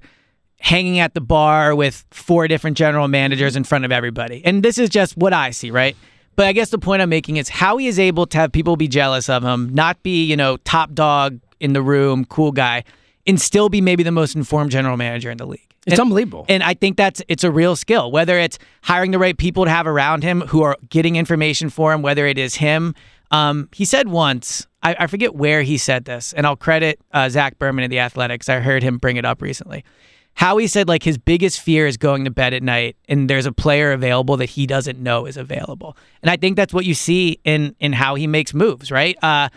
hanging 0.63 0.97
at 0.99 1.13
the 1.13 1.19
bar 1.19 1.75
with 1.75 2.05
four 2.11 2.47
different 2.47 2.77
general 2.77 3.09
managers 3.09 3.57
in 3.57 3.65
front 3.65 3.83
of 3.83 3.91
everybody. 3.91 4.41
And 4.45 4.63
this 4.63 4.77
is 4.77 4.89
just 4.89 5.17
what 5.17 5.33
I 5.33 5.51
see, 5.51 5.71
right? 5.71 5.93
But 6.37 6.45
I 6.47 6.53
guess 6.53 6.69
the 6.69 6.77
point 6.77 7.01
I'm 7.01 7.09
making 7.09 7.35
is 7.35 7.49
how 7.49 7.75
he 7.75 7.87
is 7.87 7.99
able 7.99 8.25
to 8.27 8.37
have 8.37 8.49
people 8.53 8.77
be 8.77 8.87
jealous 8.87 9.27
of 9.27 9.43
him, 9.43 9.75
not 9.75 10.01
be, 10.03 10.23
you 10.23 10.37
know, 10.37 10.55
top 10.57 10.93
dog 10.93 11.37
in 11.59 11.73
the 11.73 11.81
room, 11.81 12.23
cool 12.23 12.53
guy, 12.53 12.85
and 13.27 13.39
still 13.41 13.67
be 13.67 13.81
maybe 13.81 14.03
the 14.03 14.11
most 14.11 14.37
informed 14.37 14.71
general 14.71 14.95
manager 14.95 15.29
in 15.29 15.37
the 15.37 15.45
league. 15.45 15.67
It's 15.85 15.95
And- 15.95 15.99
unbelievable. 15.99 16.45
and 16.47 16.63
I 16.63 16.75
think 16.75 16.95
that's 16.95 17.21
it's 17.27 17.43
a 17.43 17.51
real 17.51 17.75
skill. 17.75 18.09
Whether 18.09 18.39
it's 18.39 18.57
hiring 18.83 19.11
the 19.11 19.19
right 19.19 19.37
people 19.37 19.65
to 19.65 19.69
have 19.69 19.85
around 19.85 20.23
him 20.23 20.41
who 20.47 20.61
are 20.63 20.77
getting 20.89 21.17
information 21.17 21.69
for 21.69 21.91
him, 21.91 22.01
whether 22.01 22.25
it 22.25 22.37
is 22.37 22.55
him. 22.55 22.95
Um, 23.31 23.67
he 23.73 23.83
said 23.83 24.07
once, 24.07 24.65
I, 24.81 24.95
I 24.97 25.07
forget 25.07 25.35
where 25.35 25.61
he 25.63 25.77
said 25.77 26.05
this, 26.05 26.31
and 26.33 26.45
I'll 26.47 26.55
credit 26.55 26.99
uh, 27.11 27.27
Zach 27.27 27.59
Berman 27.59 27.83
of 27.83 27.89
the 27.89 27.99
Athletics. 27.99 28.47
I 28.47 28.59
heard 28.61 28.81
him 28.81 28.97
bring 28.97 29.17
it 29.17 29.25
up 29.25 29.41
recently. 29.41 29.83
Howie 30.35 30.67
said 30.67 30.87
like 30.87 31.03
his 31.03 31.17
biggest 31.17 31.61
fear 31.61 31.87
is 31.87 31.97
going 31.97 32.25
to 32.25 32.31
bed 32.31 32.53
at 32.53 32.63
night 32.63 32.95
and 33.07 33.29
there's 33.29 33.45
a 33.45 33.51
player 33.51 33.91
available 33.91 34.37
that 34.37 34.49
he 34.49 34.65
doesn't 34.65 34.99
know 34.99 35.25
is 35.25 35.37
available. 35.37 35.95
And 36.21 36.29
I 36.29 36.37
think 36.37 36.55
that's 36.55 36.73
what 36.73 36.85
you 36.85 36.93
see 36.93 37.39
in 37.43 37.75
in 37.79 37.93
how 37.93 38.15
he 38.15 38.27
makes 38.27 38.53
moves, 38.53 38.91
right? 38.91 39.15
Uh, 39.23 39.49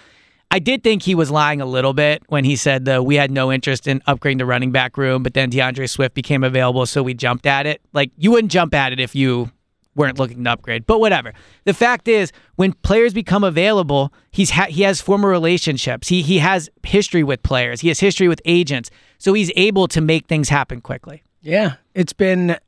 I 0.51 0.61
did 0.61 0.85
think 0.85 1.03
he 1.03 1.15
was 1.15 1.31
lying 1.31 1.61
a 1.61 1.67
little 1.67 1.93
bit 1.93 2.23
when 2.29 2.45
he 2.45 2.55
said 2.55 2.85
that 2.85 3.05
we 3.05 3.17
had 3.17 3.31
no 3.31 3.51
interest 3.51 3.89
in 3.89 4.01
upgrading 4.01 4.39
the 4.39 4.47
running 4.47 4.71
back 4.71 4.97
room, 4.97 5.23
but 5.25 5.35
then 5.35 5.51
D'Andre 5.51 5.87
Swift 5.87 6.15
became 6.15 6.45
available, 6.45 6.87
so 6.87 7.03
we 7.03 7.15
jumped 7.15 7.47
at 7.47 7.67
it. 7.67 7.81
Like 7.93 8.13
you 8.17 8.31
wouldn't 8.31 8.53
jump 8.53 8.73
at 8.73 8.93
it 8.93 9.01
if 9.01 9.15
you 9.15 9.51
weren't 9.97 10.19
looking 10.19 10.45
to 10.45 10.51
upgrade. 10.51 10.87
But 10.87 11.01
whatever. 11.01 11.33
The 11.65 11.75
fact 11.75 12.07
is, 12.07 12.31
when 12.55 12.73
players 12.73 13.13
become 13.13 13.43
available, 13.43 14.13
he's 14.31 14.51
ha- 14.51 14.67
he 14.69 14.83
has 14.83 15.01
former 15.01 15.29
relationships. 15.29 16.07
He 16.09 16.23
he 16.23 16.39
has 16.39 16.71
history 16.85 17.25
with 17.25 17.43
players. 17.43 17.81
He 17.81 17.89
has 17.89 17.99
history 17.99 18.29
with 18.29 18.41
agents, 18.45 18.91
so 19.19 19.33
he's 19.33 19.51
able 19.57 19.89
to 19.89 20.01
make 20.01 20.27
things 20.29 20.49
happen 20.49 20.81
quickly. 20.81 21.23
yeah, 21.43 21.75
it's 21.95 22.13
been 22.13 22.51
uh, 22.53 22.59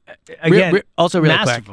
Re- 0.45 0.59
again 0.59 0.75
re- 0.75 0.83
also 0.97 1.21
really 1.21 1.37
quick. 1.45 1.65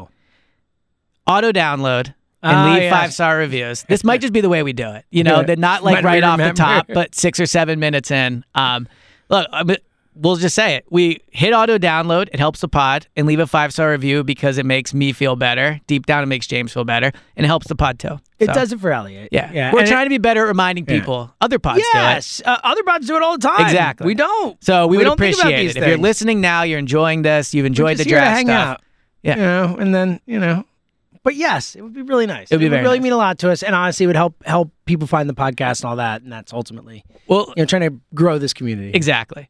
Auto 1.28 1.52
download 1.52 2.14
and 2.44 2.56
Ah, 2.58 2.74
leave 2.74 2.84
yes. 2.84 2.94
five 2.94 3.14
star 3.14 3.38
reviews. 3.38 3.84
This 3.90 4.04
might 4.04 4.22
just 4.22 4.34
be 4.34 4.42
the 4.42 4.50
way 4.50 4.62
we 4.62 4.74
do 4.74 4.88
it. 4.92 5.06
You 5.10 5.24
know, 5.24 5.38
Yeah. 5.38 5.44
that 5.48 5.60
not 5.60 5.84
like 5.84 5.96
When 5.96 6.06
right 6.06 6.24
off 6.24 6.38
the 6.38 6.54
top, 6.54 6.86
but 6.94 7.16
six 7.16 7.40
or 7.40 7.48
seven 7.48 7.80
minutes 7.80 8.12
in. 8.12 8.44
Um, 8.54 8.88
look, 9.30 9.48
I 9.52 9.64
mean, 9.64 9.78
we'll 10.16 10.36
just 10.38 10.56
say 10.56 10.76
it. 10.76 10.86
We 10.90 11.20
hit 11.32 11.54
auto 11.54 11.78
download. 11.78 12.30
It 12.34 12.40
helps 12.40 12.62
the 12.62 12.68
pod 12.68 13.08
and 13.16 13.28
leave 13.28 13.40
a 13.40 13.48
five 13.48 13.72
star 13.74 13.92
review 13.92 14.24
because 14.24 14.58
it 14.58 14.66
makes 14.66 14.94
me 14.94 15.12
feel 15.12 15.36
better. 15.36 15.80
Deep 15.88 16.06
down, 16.06 16.24
it 16.24 16.28
makes 16.28 16.48
James 16.48 16.74
feel 16.74 16.84
better 16.86 17.12
and 17.36 17.46
it 17.46 17.48
helps 17.48 17.68
the 17.68 17.76
pod 17.76 18.00
too. 18.00 18.20
It 18.40 18.48
So, 18.48 18.54
does 18.54 18.74
it 18.74 18.80
for 18.80 18.92
Eliot. 18.92 19.30
Yeah, 19.32 19.52
yeah. 19.54 19.72
We're 19.72 19.80
And 19.80 19.88
it- 19.88 19.92
trying 19.92 20.06
to 20.06 20.10
be 20.10 20.18
better 20.18 20.44
at 20.44 20.48
reminding 20.48 20.86
people. 20.86 21.34
Other 21.40 21.60
pods 21.60 21.78
do 21.80 21.86
it. 21.86 21.94
Yes, 21.94 22.42
uh, 22.46 22.58
other 22.64 22.84
pods 22.84 23.08
do 23.08 23.16
it 23.16 23.22
all 23.22 23.38
the 23.38 23.48
time. 23.48 23.62
Exactly. 23.66 24.08
We 24.08 24.16
don't. 24.16 24.62
So 24.64 24.88
we, 24.88 24.98
would 24.98 25.04
don't 25.04 25.20
think 25.20 25.36
about 25.36 25.46
appreciate 25.48 25.68
these 25.68 25.76
it 25.76 25.84
if 25.84 25.88
you're 25.90 25.98
listening 25.98 26.42
now. 26.42 26.64
You're 26.64 26.80
enjoying 26.80 27.22
this. 27.22 27.54
You've 27.54 27.66
enjoyed 27.66 27.98
the 27.98 28.06
draft 28.06 28.36
hang 28.36 28.48
stuff. 28.48 28.68
out. 28.68 28.82
Yeah. 29.24 29.36
You 29.36 29.42
know, 29.42 29.78
and 29.80 29.96
then 29.96 30.20
you 30.26 30.40
know, 30.40 30.66
but 31.24 31.36
yes, 31.36 31.76
it 31.76 31.82
would 31.82 31.94
be 31.94 32.04
really 32.04 32.28
nice. 32.28 32.52
It 32.52 32.56
would 32.56 32.60
be 32.60 32.66
it 32.68 32.70
would 32.72 32.82
really 32.82 33.00
nice. 33.00 33.04
mean 33.04 33.14
a 33.14 33.18
lot 33.18 33.40
to 33.40 33.50
us, 33.52 33.64
and 33.64 33.74
honestly, 33.74 34.04
it 34.04 34.08
would 34.08 34.16
help 34.16 34.36
help 34.46 34.72
people 34.86 35.08
find 35.08 35.28
the 35.30 35.34
podcast 35.34 35.82
and 35.82 35.90
all 35.90 35.96
that. 35.96 36.22
And 36.22 36.32
that's 36.32 36.54
ultimately, 36.54 37.04
Well, 37.28 37.52
you 37.56 37.62
know, 37.64 37.66
trying 37.66 37.90
to 37.90 37.98
grow 38.14 38.38
this 38.38 38.54
community. 38.54 38.92
exactly. 38.94 39.50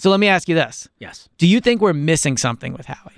So 0.00 0.08
let 0.10 0.18
me 0.18 0.28
ask 0.28 0.48
you 0.48 0.54
this: 0.54 0.88
Yes. 0.98 1.28
Do 1.38 1.46
you 1.46 1.60
think 1.60 1.80
we're 1.82 1.92
missing 1.92 2.36
something 2.38 2.72
with 2.72 2.86
Howie? 2.86 3.12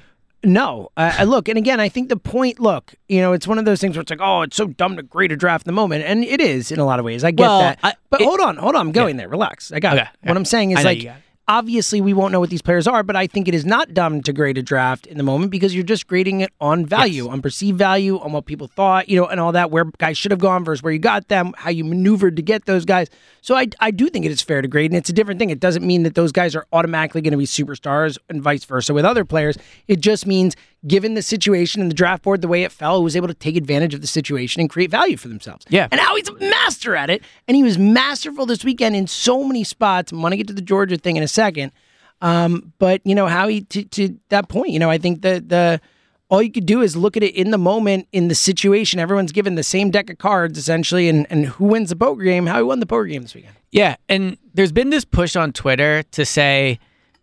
No, 0.44 0.90
I 0.96 1.20
I 1.20 1.24
look, 1.24 1.48
and 1.48 1.56
again, 1.56 1.78
I 1.78 1.88
think 1.88 2.08
the 2.08 2.16
point. 2.16 2.58
Look, 2.58 2.94
you 3.08 3.20
know, 3.20 3.32
it's 3.32 3.46
one 3.46 3.58
of 3.58 3.64
those 3.64 3.80
things 3.80 3.94
where 3.96 4.00
it's 4.02 4.10
like, 4.10 4.20
oh, 4.20 4.42
it's 4.42 4.56
so 4.56 4.66
dumb 4.66 4.96
to 4.96 5.02
grade 5.04 5.30
a 5.30 5.36
draft 5.36 5.64
in 5.64 5.68
the 5.68 5.76
moment, 5.80 6.04
and 6.04 6.24
it 6.24 6.40
is 6.40 6.72
in 6.72 6.80
a 6.80 6.84
lot 6.84 6.98
of 6.98 7.04
ways. 7.04 7.22
I 7.22 7.30
get 7.30 7.44
Well, 7.44 7.60
that, 7.60 7.78
I- 7.84 7.94
but 8.10 8.20
it- 8.20 8.24
hold 8.24 8.40
on, 8.40 8.56
hold 8.56 8.74
on, 8.74 8.80
I'm 8.80 8.90
going 8.92 9.16
there. 9.16 9.28
Relax, 9.28 9.70
I 9.70 9.78
got 9.78 9.92
Okay, 9.94 10.02
it. 10.02 10.08
yeah. 10.24 10.28
What 10.30 10.36
I'm 10.36 10.44
saying 10.44 10.72
is 10.72 10.78
know 10.78 10.82
like, 10.84 10.98
you 10.98 11.04
got 11.04 11.16
it. 11.18 11.21
Obviously, 11.48 12.00
we 12.00 12.14
won't 12.14 12.32
know 12.32 12.40
what 12.40 12.50
these 12.50 12.62
players 12.62 12.86
are, 12.86 13.02
but 13.02 13.16
I 13.16 13.26
think 13.26 13.48
it 13.48 13.54
is 13.54 13.64
not 13.64 13.92
dumb 13.94 14.22
to 14.22 14.32
grade 14.32 14.58
a 14.58 14.62
draft 14.62 15.06
in 15.06 15.16
the 15.16 15.22
moment 15.22 15.50
because 15.50 15.74
you're 15.74 15.84
just 15.84 16.06
grading 16.06 16.40
it 16.40 16.52
on 16.60 16.86
value, 16.86 17.28
on 17.28 17.42
perceived 17.42 17.78
value, 17.78 18.18
on 18.20 18.32
what 18.32 18.46
people 18.46 18.68
thought, 18.68 19.08
you 19.08 19.20
know, 19.20 19.26
and 19.26 19.40
all 19.40 19.52
that, 19.52 19.70
where 19.70 19.84
guys 19.98 20.16
should 20.16 20.30
have 20.30 20.40
gone 20.40 20.64
versus 20.64 20.82
where 20.82 20.92
you 20.92 20.98
got 20.98 21.28
them, 21.28 21.52
how 21.56 21.70
you 21.70 21.84
maneuvered 21.84 22.36
to 22.36 22.42
get 22.42 22.66
those 22.66 22.84
guys. 22.84 23.08
So 23.40 23.56
I, 23.56 23.66
I 23.80 23.90
do 23.90 24.08
think 24.08 24.24
it 24.24 24.30
is 24.30 24.40
fair 24.42 24.62
to 24.62 24.68
grade, 24.68 24.90
and 24.90 24.98
it's 24.98 25.10
a 25.10 25.12
different 25.12 25.38
thing. 25.38 25.50
It 25.50 25.60
doesn't 25.60 25.86
mean 25.86 26.04
that 26.04 26.14
those 26.14 26.32
guys 26.32 26.54
are 26.54 26.66
automatically 26.72 27.20
going 27.20 27.32
to 27.32 27.38
be 27.38 27.46
superstars 27.46 28.18
and 28.28 28.40
vice 28.42 28.64
versa 28.64 28.94
with 28.94 29.04
other 29.04 29.24
players. 29.24 29.56
It 29.88 30.00
just 30.00 30.26
means, 30.26 30.54
given 30.86 31.14
the 31.14 31.22
situation 31.22 31.80
and 31.80 31.90
the 31.90 31.94
draft 31.94 32.22
board, 32.22 32.40
the 32.40 32.48
way 32.48 32.64
it 32.64 32.72
fell, 32.72 33.02
was 33.02 33.16
able 33.16 33.28
to 33.28 33.34
take 33.34 33.56
advantage 33.56 33.94
of 33.94 34.00
the 34.00 34.06
situation 34.06 34.60
and 34.60 34.68
create 34.68 34.90
value 34.90 35.16
for 35.16 35.28
themselves. 35.28 35.64
Yeah. 35.68 35.88
And 35.90 36.00
now 36.00 36.16
he's 36.16 36.28
a 36.28 36.34
master 36.34 36.96
at 36.96 37.10
it, 37.10 37.22
and 37.46 37.56
he 37.56 37.62
was 37.62 37.78
masterful 37.78 38.46
this 38.46 38.64
weekend 38.64 38.96
in 38.96 39.06
so 39.06 39.44
many 39.44 39.64
spots. 39.64 40.12
I'm 40.12 40.20
going 40.20 40.32
to 40.32 40.36
get 40.36 40.48
to 40.48 40.54
the 40.54 40.62
Georgia 40.62 40.96
thing 40.96 41.16
in 41.16 41.22
a 41.22 41.28
second. 41.28 41.72
Um, 42.20 42.72
but 42.78 43.00
you 43.04 43.14
know 43.14 43.26
how 43.26 43.48
he 43.48 43.62
to, 43.62 43.82
to 43.84 44.16
that 44.28 44.48
point, 44.48 44.70
you 44.70 44.78
know, 44.78 44.88
I 44.90 44.98
think 44.98 45.22
that 45.22 45.48
the 45.48 45.80
all 46.28 46.40
you 46.40 46.52
could 46.52 46.66
do 46.66 46.80
is 46.80 46.96
look 46.96 47.16
at 47.16 47.22
it 47.22 47.34
in 47.34 47.50
the 47.50 47.58
moment, 47.58 48.08
in 48.12 48.28
the 48.28 48.34
situation. 48.34 48.98
Everyone's 49.00 49.32
given 49.32 49.56
the 49.56 49.62
same 49.62 49.90
deck 49.90 50.08
of 50.08 50.18
cards 50.18 50.56
essentially, 50.56 51.08
and 51.08 51.26
and 51.30 51.46
who 51.46 51.64
wins 51.64 51.90
the 51.90 51.96
poker 51.96 52.22
game? 52.22 52.46
Howie 52.46 52.62
won 52.62 52.80
the 52.80 52.86
poker 52.86 53.06
game 53.06 53.22
this 53.22 53.34
weekend? 53.34 53.56
Yeah, 53.72 53.96
and 54.08 54.38
there's 54.54 54.72
been 54.72 54.90
this 54.90 55.04
push 55.04 55.34
on 55.34 55.52
Twitter 55.52 56.04
to 56.12 56.24
say, 56.24 56.78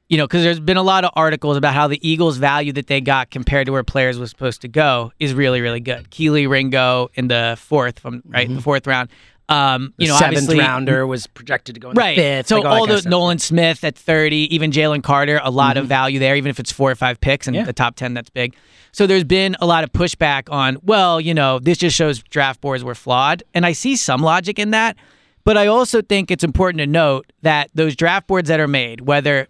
you 0.09 0.17
know, 0.17 0.25
because 0.25 0.43
there's 0.43 0.59
been 0.59 0.77
a 0.77 0.83
lot 0.83 1.05
of 1.05 1.11
articles 1.15 1.55
about 1.55 1.73
how 1.73 1.87
the 1.87 1.99
Eagles' 2.07 2.37
value 2.37 2.73
that 2.73 2.87
they 2.87 2.99
got 2.99 3.29
compared 3.31 3.67
to 3.67 3.71
where 3.71 3.83
players 3.83 4.17
was 4.19 4.29
supposed 4.31 4.61
to 4.61 4.67
go 4.67 5.11
is 5.19 5.33
really, 5.33 5.61
really 5.61 5.79
good. 5.79 6.09
Kelee 6.11 6.47
Ringo 6.49 7.09
in 7.13 7.27
the 7.27 7.55
fourth, 7.59 7.99
from 7.99 8.21
right, 8.25 8.47
the 8.53 8.61
fourth 8.61 8.87
round. 8.87 9.09
Um, 9.49 9.93
you 9.97 10.07
know, 10.07 10.13
Mm-hmm. 10.15 10.35
seventh 10.35 10.59
rounder 10.59 11.07
was 11.07 11.25
projected 11.25 11.73
to 11.75 11.81
go 11.81 11.89
in 11.91 11.95
right? 11.97 12.15
the 12.15 12.21
fifth. 12.21 12.47
so 12.49 12.57
like 12.57 12.65
all 12.65 12.85
the 12.85 12.99
stuff. 12.99 13.09
Nolan 13.09 13.39
Smith 13.39 13.83
at 13.83 13.95
30, 13.95 14.53
even 14.53 14.69
Jalen 14.71 15.01
Carter, 15.01 15.39
a 15.43 15.49
lot 15.49 15.75
of 15.77 15.87
value 15.87 16.19
there, 16.19 16.35
even 16.35 16.49
if 16.51 16.59
it's 16.59 16.71
four 16.71 16.91
or 16.91 16.95
five 16.95 17.19
picks 17.19 17.47
and 17.47 17.55
Yeah. 17.55 17.63
the 17.63 17.73
top 17.73 17.95
10, 17.95 18.13
that's 18.13 18.29
big. 18.29 18.55
So 18.91 19.07
there's 19.07 19.23
been 19.23 19.55
a 19.59 19.65
lot 19.65 19.83
of 19.83 19.91
pushback 19.91 20.51
on, 20.51 20.77
well, 20.83 21.19
you 21.19 21.33
know, 21.33 21.57
this 21.57 21.79
just 21.79 21.95
shows 21.95 22.19
draft 22.21 22.61
boards 22.61 22.83
were 22.83 22.93
flawed. 22.95 23.41
And 23.55 23.65
I 23.65 23.71
see 23.71 23.95
some 23.95 24.21
logic 24.21 24.59
in 24.59 24.69
that. 24.71 24.97
But 25.45 25.57
I 25.57 25.65
also 25.67 26.01
think 26.03 26.29
it's 26.29 26.43
important 26.43 26.79
to 26.79 26.87
note 26.87 27.31
that 27.41 27.71
those 27.73 27.95
draft 27.95 28.27
boards 28.27 28.49
that 28.49 28.59
are 28.59 28.67
made, 28.67 29.01
whether 29.01 29.47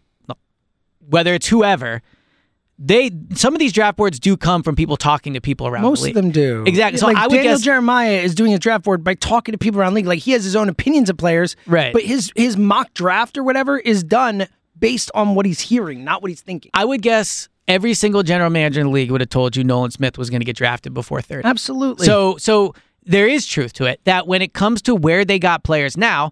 whether 0.99 1.33
it's 1.33 1.47
whoever, 1.47 2.01
they 2.77 3.11
some 3.35 3.53
of 3.53 3.59
these 3.59 3.73
draft 3.73 3.97
boards 3.97 4.19
do 4.19 4.37
come 4.37 4.63
from 4.63 4.75
people 4.75 4.95
talking 4.95 5.33
to 5.33 5.41
people 5.41 5.67
around 5.67 5.81
Most 5.81 6.03
the 6.03 6.09
of 6.09 6.15
them 6.15 6.31
do. 6.31 6.63
Exactly. 6.65 6.97
So 6.97 7.07
like 7.07 7.17
I 7.17 7.27
would 7.27 7.35
Daniel 7.35 7.55
guess 7.55 7.61
Jeremiah 7.61 8.21
is 8.21 8.33
doing 8.33 8.53
a 8.53 8.59
draft 8.59 8.85
board 8.85 9.03
by 9.03 9.15
talking 9.15 9.51
to 9.51 9.57
people 9.57 9.81
around 9.81 9.93
the 9.93 9.97
league. 9.97 10.05
Like 10.05 10.19
he 10.19 10.31
has 10.31 10.45
his 10.45 10.55
own 10.55 10.69
opinions 10.69 11.09
of 11.09 11.17
players. 11.17 11.57
Right. 11.67 11.91
But 11.91 12.03
his 12.03 12.31
his 12.35 12.55
mock 12.55 12.93
draft 12.93 13.37
or 13.37 13.43
whatever 13.43 13.77
is 13.77 14.03
done 14.03 14.47
based 14.77 15.11
on 15.13 15.35
what 15.35 15.45
he's 15.45 15.59
hearing, 15.59 16.05
not 16.05 16.21
what 16.21 16.29
he's 16.29 16.41
thinking. 16.41 16.71
I 16.73 16.85
would 16.85 17.01
guess 17.01 17.49
every 17.67 17.93
single 17.93 18.23
general 18.23 18.49
manager 18.49 18.79
in 18.79 18.87
the 18.87 18.93
league 18.93 19.11
would 19.11 19.21
have 19.21 19.29
told 19.29 19.57
you 19.57 19.63
Nolan 19.65 19.91
Smith 19.91 20.17
was 20.17 20.29
going 20.29 20.39
to 20.39 20.45
get 20.45 20.55
drafted 20.55 20.93
before 20.93 21.21
30. 21.21 21.45
Absolutely. 21.45 22.05
So 22.05 22.37
so 22.37 22.73
there 23.03 23.27
is 23.27 23.45
truth 23.45 23.73
to 23.73 23.85
it 23.85 23.99
that 24.05 24.25
when 24.25 24.41
it 24.41 24.53
comes 24.53 24.81
to 24.83 24.95
where 24.95 25.25
they 25.25 25.37
got 25.37 25.63
players 25.63 25.97
now, 25.97 26.31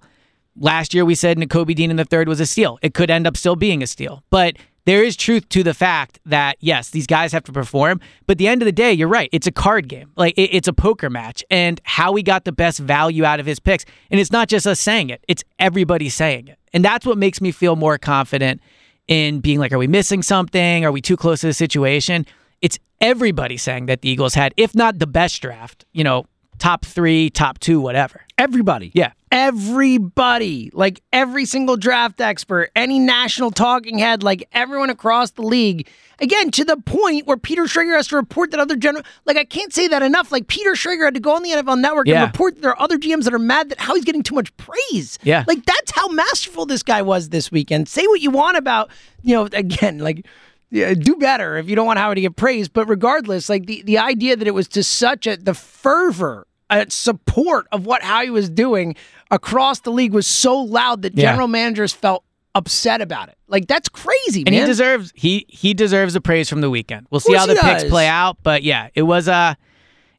last 0.60 0.94
year 0.94 1.06
we 1.06 1.16
said 1.16 1.38
Nakobe 1.38 1.76
Dean 1.76 1.92
in 1.92 1.98
the 1.98 2.06
third 2.06 2.28
was 2.28 2.40
a 2.40 2.46
steal. 2.46 2.80
It 2.82 2.94
could 2.94 3.10
end 3.10 3.28
up 3.28 3.38
still 3.38 3.56
being 3.56 3.84
a 3.84 3.88
steal. 3.88 4.24
But 4.30 4.58
there 4.86 5.04
is 5.04 5.18
truth 5.18 5.50
to 5.50 5.64
the 5.64 5.74
fact 5.74 6.20
that 6.26 6.56
yes, 6.62 6.92
these 6.92 7.08
guys 7.08 7.34
have 7.34 7.44
to 7.44 7.52
perform. 7.52 8.00
But 8.26 8.34
at 8.34 8.38
the 8.38 8.48
end 8.48 8.62
of 8.62 8.66
the 8.66 8.72
day, 8.72 8.94
you're 8.94 9.08
right. 9.10 9.30
It's 9.34 9.48
a 9.48 9.52
card 9.52 9.90
game. 9.90 10.12
Like 10.16 10.34
it, 10.38 10.50
it's 10.56 10.68
a 10.68 10.74
poker 10.74 11.10
match. 11.10 11.44
And 11.52 11.82
Howie 11.84 12.24
got 12.24 12.46
the 12.46 12.52
best 12.52 12.80
value 12.80 13.26
out 13.26 13.40
of 13.40 13.46
his 13.46 13.60
picks. 13.60 13.86
And 14.10 14.20
it's 14.20 14.32
not 14.32 14.48
just 14.48 14.66
us 14.66 14.80
saying 14.80 15.10
it, 15.10 15.24
it's 15.28 15.44
everybody 15.60 16.10
saying 16.10 16.48
it. 16.48 16.58
And 16.74 16.86
that's 16.86 17.06
what 17.06 17.18
makes 17.18 17.42
me 17.42 17.52
feel 17.52 17.76
more 17.76 17.98
confident 17.98 18.62
in 19.08 19.40
being 19.40 19.60
like, 19.60 19.72
are 19.72 19.78
we 19.78 19.88
missing 19.88 20.22
something? 20.22 20.86
Are 20.86 20.92
we 20.92 21.02
too 21.02 21.18
close 21.18 21.42
to 21.42 21.48
the 21.48 21.54
situation? 21.54 22.26
It's 22.62 22.80
everybody 23.02 23.58
saying 23.58 23.86
that 23.88 24.02
the 24.02 24.10
Eagles 24.10 24.34
had, 24.34 24.54
if 24.58 24.74
not 24.74 25.00
the 25.00 25.08
best 25.08 25.42
draft, 25.42 25.86
you 25.92 26.04
know, 26.04 26.26
top 26.60 26.86
three, 26.86 27.30
top 27.30 27.60
two, 27.60 27.80
whatever. 27.80 28.22
everybody. 28.38 28.92
Yeah. 28.94 29.12
Everybody, 29.32 30.70
like 30.74 31.02
every 31.12 31.46
single 31.46 31.78
draft 31.78 32.22
expert, 32.22 32.70
any 32.76 32.98
national 33.00 33.52
talking 33.52 33.98
head, 33.98 34.24
like 34.24 34.48
everyone 34.54 34.90
across 34.90 35.32
the 35.32 35.42
league. 35.42 35.88
Again, 36.20 36.50
to 36.52 36.64
the 36.66 36.78
point 36.78 37.28
where 37.28 37.38
Peter 37.38 37.64
Schrager 37.64 37.96
has 37.96 38.08
to 38.08 38.16
report 38.16 38.52
that 38.52 38.60
other 38.60 38.76
general, 38.76 39.04
like 39.26 39.38
I 39.38 39.44
can't 39.44 39.74
say 39.74 39.88
that 39.90 40.02
enough. 40.02 40.32
Like 40.32 40.48
Peter 40.48 40.72
Schrager 40.74 41.06
had 41.06 41.14
to 41.14 41.20
go 41.20 41.36
on 41.36 41.44
the 41.44 41.50
NFL 41.52 41.80
Network 41.80 42.08
Yeah. 42.08 42.24
and 42.24 42.32
report 42.32 42.56
that 42.56 42.62
there 42.62 42.72
are 42.72 42.82
other 42.82 42.98
GMs 42.98 43.26
that 43.26 43.34
are 43.34 43.40
mad 43.40 43.70
that 43.70 43.80
Howie's 43.80 44.06
getting 44.06 44.24
too 44.24 44.36
much 44.36 44.56
praise. 44.58 45.20
Yeah. 45.24 45.44
like 45.48 45.66
that's 45.66 45.92
how 45.92 46.08
masterful 46.10 46.66
this 46.66 46.82
guy 46.84 47.02
was 47.02 47.30
this 47.30 47.52
weekend. 47.52 47.88
Say 47.90 48.08
what 48.08 48.22
you 48.22 48.32
want 48.32 48.58
about, 48.58 48.90
you 49.22 49.36
know, 49.36 49.48
again, 49.52 50.00
like 50.00 50.26
yeah, 50.72 50.94
do 50.96 51.16
better 51.16 51.58
if 51.58 51.70
you 51.70 51.76
don't 51.76 51.86
want 51.86 52.00
Howard 52.00 52.16
to 52.16 52.22
get 52.22 52.36
praised. 52.36 52.74
But 52.74 52.88
regardless, 52.90 53.50
like 53.50 53.66
the, 53.68 53.82
the 53.84 53.98
idea 54.00 54.36
that 54.36 54.48
it 54.48 54.54
was 54.54 54.68
to 54.70 54.84
such 54.84 55.28
a 55.28 55.38
the 55.38 55.54
fervor 55.54 56.47
uh, 56.70 56.86
support 56.90 57.68
of 57.72 57.86
what 57.86 58.02
Howie 58.04 58.30
was 58.30 58.50
doing 58.50 58.96
across 59.32 59.80
the 59.82 59.92
league 59.92 60.14
was 60.14 60.28
so 60.28 60.60
loud 60.60 61.02
that 61.04 61.14
Yeah. 61.16 61.32
general 61.32 61.48
managers 61.48 61.94
felt 61.94 62.24
upset 62.56 63.02
about 63.02 63.30
it. 63.30 63.38
Like 63.48 63.68
that's 63.68 63.88
crazy, 63.90 64.42
And 64.46 64.52
man. 64.52 64.62
he 64.62 64.66
deserves 64.66 65.12
he 65.16 65.46
he 65.48 65.74
deserves 65.74 66.14
the 66.14 66.22
praise 66.22 66.50
from 66.50 66.62
the 66.62 66.70
weekend. 66.70 67.08
We'll 67.12 67.20
see 67.22 67.34
how 67.36 67.46
the 67.46 67.54
he 67.56 67.62
picks 67.62 67.84
play 67.86 68.08
out, 68.08 68.38
but 68.44 68.64
yeah, 68.64 68.90
it 68.96 69.04
was 69.04 69.28
uh 69.28 69.54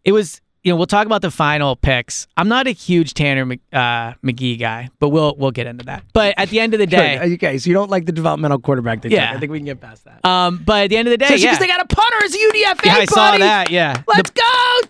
it 0.04 0.12
was 0.12 0.40
you 0.64 0.72
know, 0.72 0.76
we'll 0.76 0.86
talk 0.86 1.06
about 1.06 1.22
the 1.22 1.30
final 1.30 1.76
picks. 1.76 2.26
I'm 2.36 2.48
not 2.48 2.66
a 2.66 2.72
huge 2.72 3.14
Tanner 3.14 3.42
uh, 3.72 4.12
McKee 4.24 4.58
guy, 4.58 4.88
but 4.98 5.10
we'll 5.10 5.34
we'll 5.38 5.52
get 5.52 5.66
into 5.66 5.84
that. 5.86 6.02
But 6.12 6.34
at 6.36 6.48
the 6.50 6.58
end 6.60 6.74
of 6.74 6.80
the 6.80 6.86
day, 6.98 7.16
Good. 7.18 7.32
Okay, 7.34 7.58
so 7.58 7.68
you 7.70 7.74
don't 7.74 7.88
like 7.90 8.06
the 8.06 8.12
developmental 8.12 8.58
quarterback 8.58 9.00
thing. 9.02 9.12
Yeah. 9.12 9.32
I 9.32 9.38
think 9.38 9.52
we 9.52 9.58
can 9.60 9.66
get 9.66 9.80
past 9.80 10.04
that. 10.04 10.24
um, 10.24 10.60
but 10.66 10.84
at 10.84 10.90
the 10.90 10.96
end 10.96 11.06
of 11.08 11.12
the 11.12 11.16
day, 11.16 11.28
Just 11.28 11.42
yeah, 11.44 11.50
because 11.52 11.60
they 11.60 11.68
got 11.68 11.80
a 11.80 11.86
punter 11.86 12.24
as 12.24 12.34
a 12.34 12.38
UDFA, 12.38 12.84
yeah, 12.86 12.94
I 12.96 13.04
saw 13.06 13.38
that. 13.38 13.70
Yeah, 13.70 14.02
Let's 14.08 14.30
The- 14.30 14.40
go. 14.40 14.86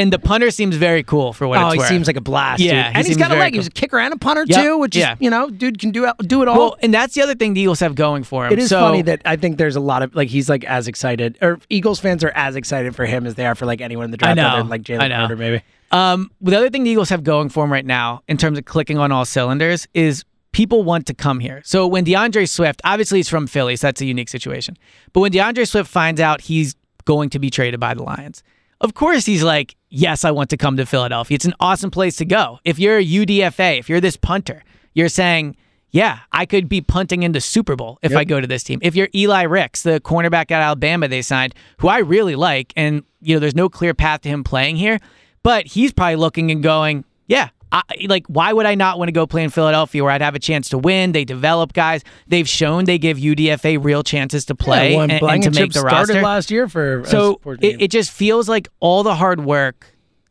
And 0.00 0.12
the 0.12 0.18
punter 0.18 0.50
seems 0.50 0.76
very 0.76 1.02
cool 1.02 1.32
for 1.32 1.46
what 1.46 1.58
Oh, 1.58 1.66
it's 1.66 1.74
he 1.74 1.78
worth. 1.78 1.88
seems 1.88 2.06
like 2.06 2.16
a 2.16 2.20
blast. 2.20 2.60
Yeah, 2.60 2.70
dude. 2.70 2.76
he 2.82 2.86
and 2.88 2.96
he's 2.96 3.06
seems 3.06 3.16
got 3.18 3.30
a 3.32 3.38
leg. 3.38 3.52
He 3.52 3.58
was 3.58 3.66
a 3.66 3.70
kicker 3.70 3.98
and 3.98 4.14
a 4.14 4.16
punter 4.16 4.44
Yep. 4.46 4.64
too, 4.64 4.78
which 4.78 4.96
is 4.96 5.06
you 5.20 5.28
know, 5.30 5.50
dude 5.50 5.78
can 5.78 5.90
do 5.90 6.10
do 6.20 6.42
it 6.42 6.48
all. 6.48 6.58
well, 6.58 6.76
and 6.82 6.92
that's 6.94 7.14
the 7.14 7.22
other 7.22 7.34
thing 7.34 7.54
the 7.54 7.60
Eagles 7.60 7.80
have 7.80 7.94
going 7.94 8.22
for 8.24 8.46
him. 8.46 8.52
It 8.52 8.58
is 8.58 8.68
So- 8.70 8.80
funny 8.80 9.02
that 9.02 9.20
I 9.24 9.36
think 9.36 9.58
there's 9.58 9.76
a 9.76 9.80
lot 9.80 10.02
of 10.02 10.14
like 10.14 10.28
he's 10.28 10.48
like 10.48 10.64
as 10.64 10.88
excited 10.88 11.36
or 11.42 11.58
Eagles 11.68 12.00
fans 12.00 12.24
are 12.24 12.32
as 12.34 12.56
excited 12.56 12.96
for 12.96 13.04
him 13.06 13.26
as 13.26 13.34
they 13.34 13.44
are 13.46 13.54
for 13.54 13.66
like 13.66 13.80
anyone 13.80 14.06
in 14.06 14.10
the 14.10 14.16
draft 14.16 14.38
I 14.38 14.42
know. 14.42 14.48
other 14.48 14.58
than 14.62 14.68
like 14.68 14.82
Jalen. 14.82 15.10
Carter 15.14 15.36
maybe. 15.36 15.62
Um, 15.92 16.30
the 16.40 16.56
other 16.56 16.70
thing 16.70 16.84
the 16.84 16.90
Eagles 16.90 17.10
have 17.10 17.22
going 17.24 17.48
for 17.48 17.62
them 17.64 17.72
right 17.72 17.84
now, 17.84 18.22
in 18.28 18.36
terms 18.36 18.56
of 18.58 18.64
clicking 18.64 18.96
on 18.98 19.10
all 19.12 19.24
cylinders, 19.24 19.86
is 19.92 20.24
people 20.52 20.82
want 20.84 21.06
to 21.06 21.14
come 21.14 21.40
here. 21.40 21.60
So 21.64 21.86
when 21.86 22.04
D'Andre 22.04 22.46
Swift, 22.46 22.80
obviously 22.84 23.18
he's 23.18 23.28
from 23.28 23.46
Philly, 23.48 23.76
so 23.76 23.88
that's 23.88 24.00
a 24.00 24.04
unique 24.06 24.28
situation. 24.28 24.76
But 25.12 25.20
when 25.20 25.32
D'Andre 25.32 25.64
Swift 25.64 25.90
finds 25.90 26.20
out 26.20 26.40
he's 26.42 26.74
going 27.04 27.28
to 27.30 27.38
be 27.38 27.50
traded 27.50 27.80
by 27.80 27.94
the 27.94 28.02
Lions, 28.04 28.42
of 28.80 28.94
course 28.94 29.26
he's 29.26 29.42
like, 29.42 29.74
yes, 29.90 30.24
I 30.24 30.30
want 30.30 30.50
to 30.50 30.56
come 30.56 30.76
to 30.78 30.86
Philadelphia. 30.86 31.34
It's 31.34 31.44
an 31.44 31.54
awesome 31.60 31.90
place 31.90 32.16
to 32.16 32.24
go. 32.24 32.58
If 32.64 32.78
you're 32.78 32.98
a 32.98 33.04
UDFA, 33.04 33.78
if 33.78 33.88
you're 33.88 34.00
this 34.00 34.16
punter, 34.16 34.64
you're 34.94 35.08
saying, 35.08 35.56
yeah, 35.90 36.20
I 36.32 36.46
could 36.46 36.68
be 36.68 36.80
punting 36.80 37.24
into 37.24 37.40
Super 37.40 37.74
Bowl 37.74 37.98
if 38.00 38.16
I 38.16 38.24
go 38.24 38.40
to 38.40 38.46
this 38.46 38.62
team. 38.62 38.78
If 38.80 38.94
you're 38.94 39.08
Eli 39.14 39.42
Ricks, 39.42 39.82
the 39.82 40.00
cornerback 40.00 40.50
at 40.52 40.62
Alabama 40.62 41.08
they 41.08 41.20
signed, 41.20 41.54
who 41.78 41.88
I 41.88 41.98
really 41.98 42.36
like, 42.36 42.72
and 42.76 43.02
you 43.20 43.34
know, 43.34 43.40
there's 43.40 43.56
no 43.56 43.68
clear 43.68 43.92
path 43.92 44.20
to 44.22 44.28
him 44.28 44.44
playing 44.44 44.76
here, 44.76 45.00
but 45.42 45.66
he's 45.66 45.92
probably 45.92 46.16
looking 46.16 46.50
and 46.52 46.62
going, 46.62 47.04
yeah, 47.26 47.50
I, 47.72 47.82
like, 48.08 48.26
why 48.26 48.52
would 48.52 48.66
I 48.66 48.74
not 48.74 48.98
want 48.98 49.08
to 49.08 49.12
go 49.12 49.26
play 49.26 49.44
in 49.44 49.50
Philadelphia 49.50 50.02
where 50.02 50.12
I'd 50.12 50.22
have 50.22 50.34
a 50.34 50.40
chance 50.40 50.68
to 50.70 50.78
win? 50.78 51.12
They 51.12 51.24
develop 51.24 51.72
guys. 51.72 52.02
They've 52.26 52.48
shown 52.48 52.84
they 52.84 52.98
give 52.98 53.16
UDFA 53.18 53.82
real 53.82 54.02
chances 54.02 54.44
to 54.46 54.54
play 54.54 54.94
yeah, 54.94 55.02
and, 55.02 55.12
and 55.12 55.42
to 55.44 55.50
make 55.50 55.72
the 55.72 55.80
started 55.80 56.14
roster. 56.14 56.22
last 56.22 56.50
year 56.50 56.68
for 56.68 57.04
so 57.06 57.40
it, 57.60 57.82
it 57.82 57.90
just 57.90 58.10
feels 58.10 58.48
like 58.48 58.68
all 58.80 59.02
the 59.02 59.14
hard 59.14 59.44
work 59.44 59.86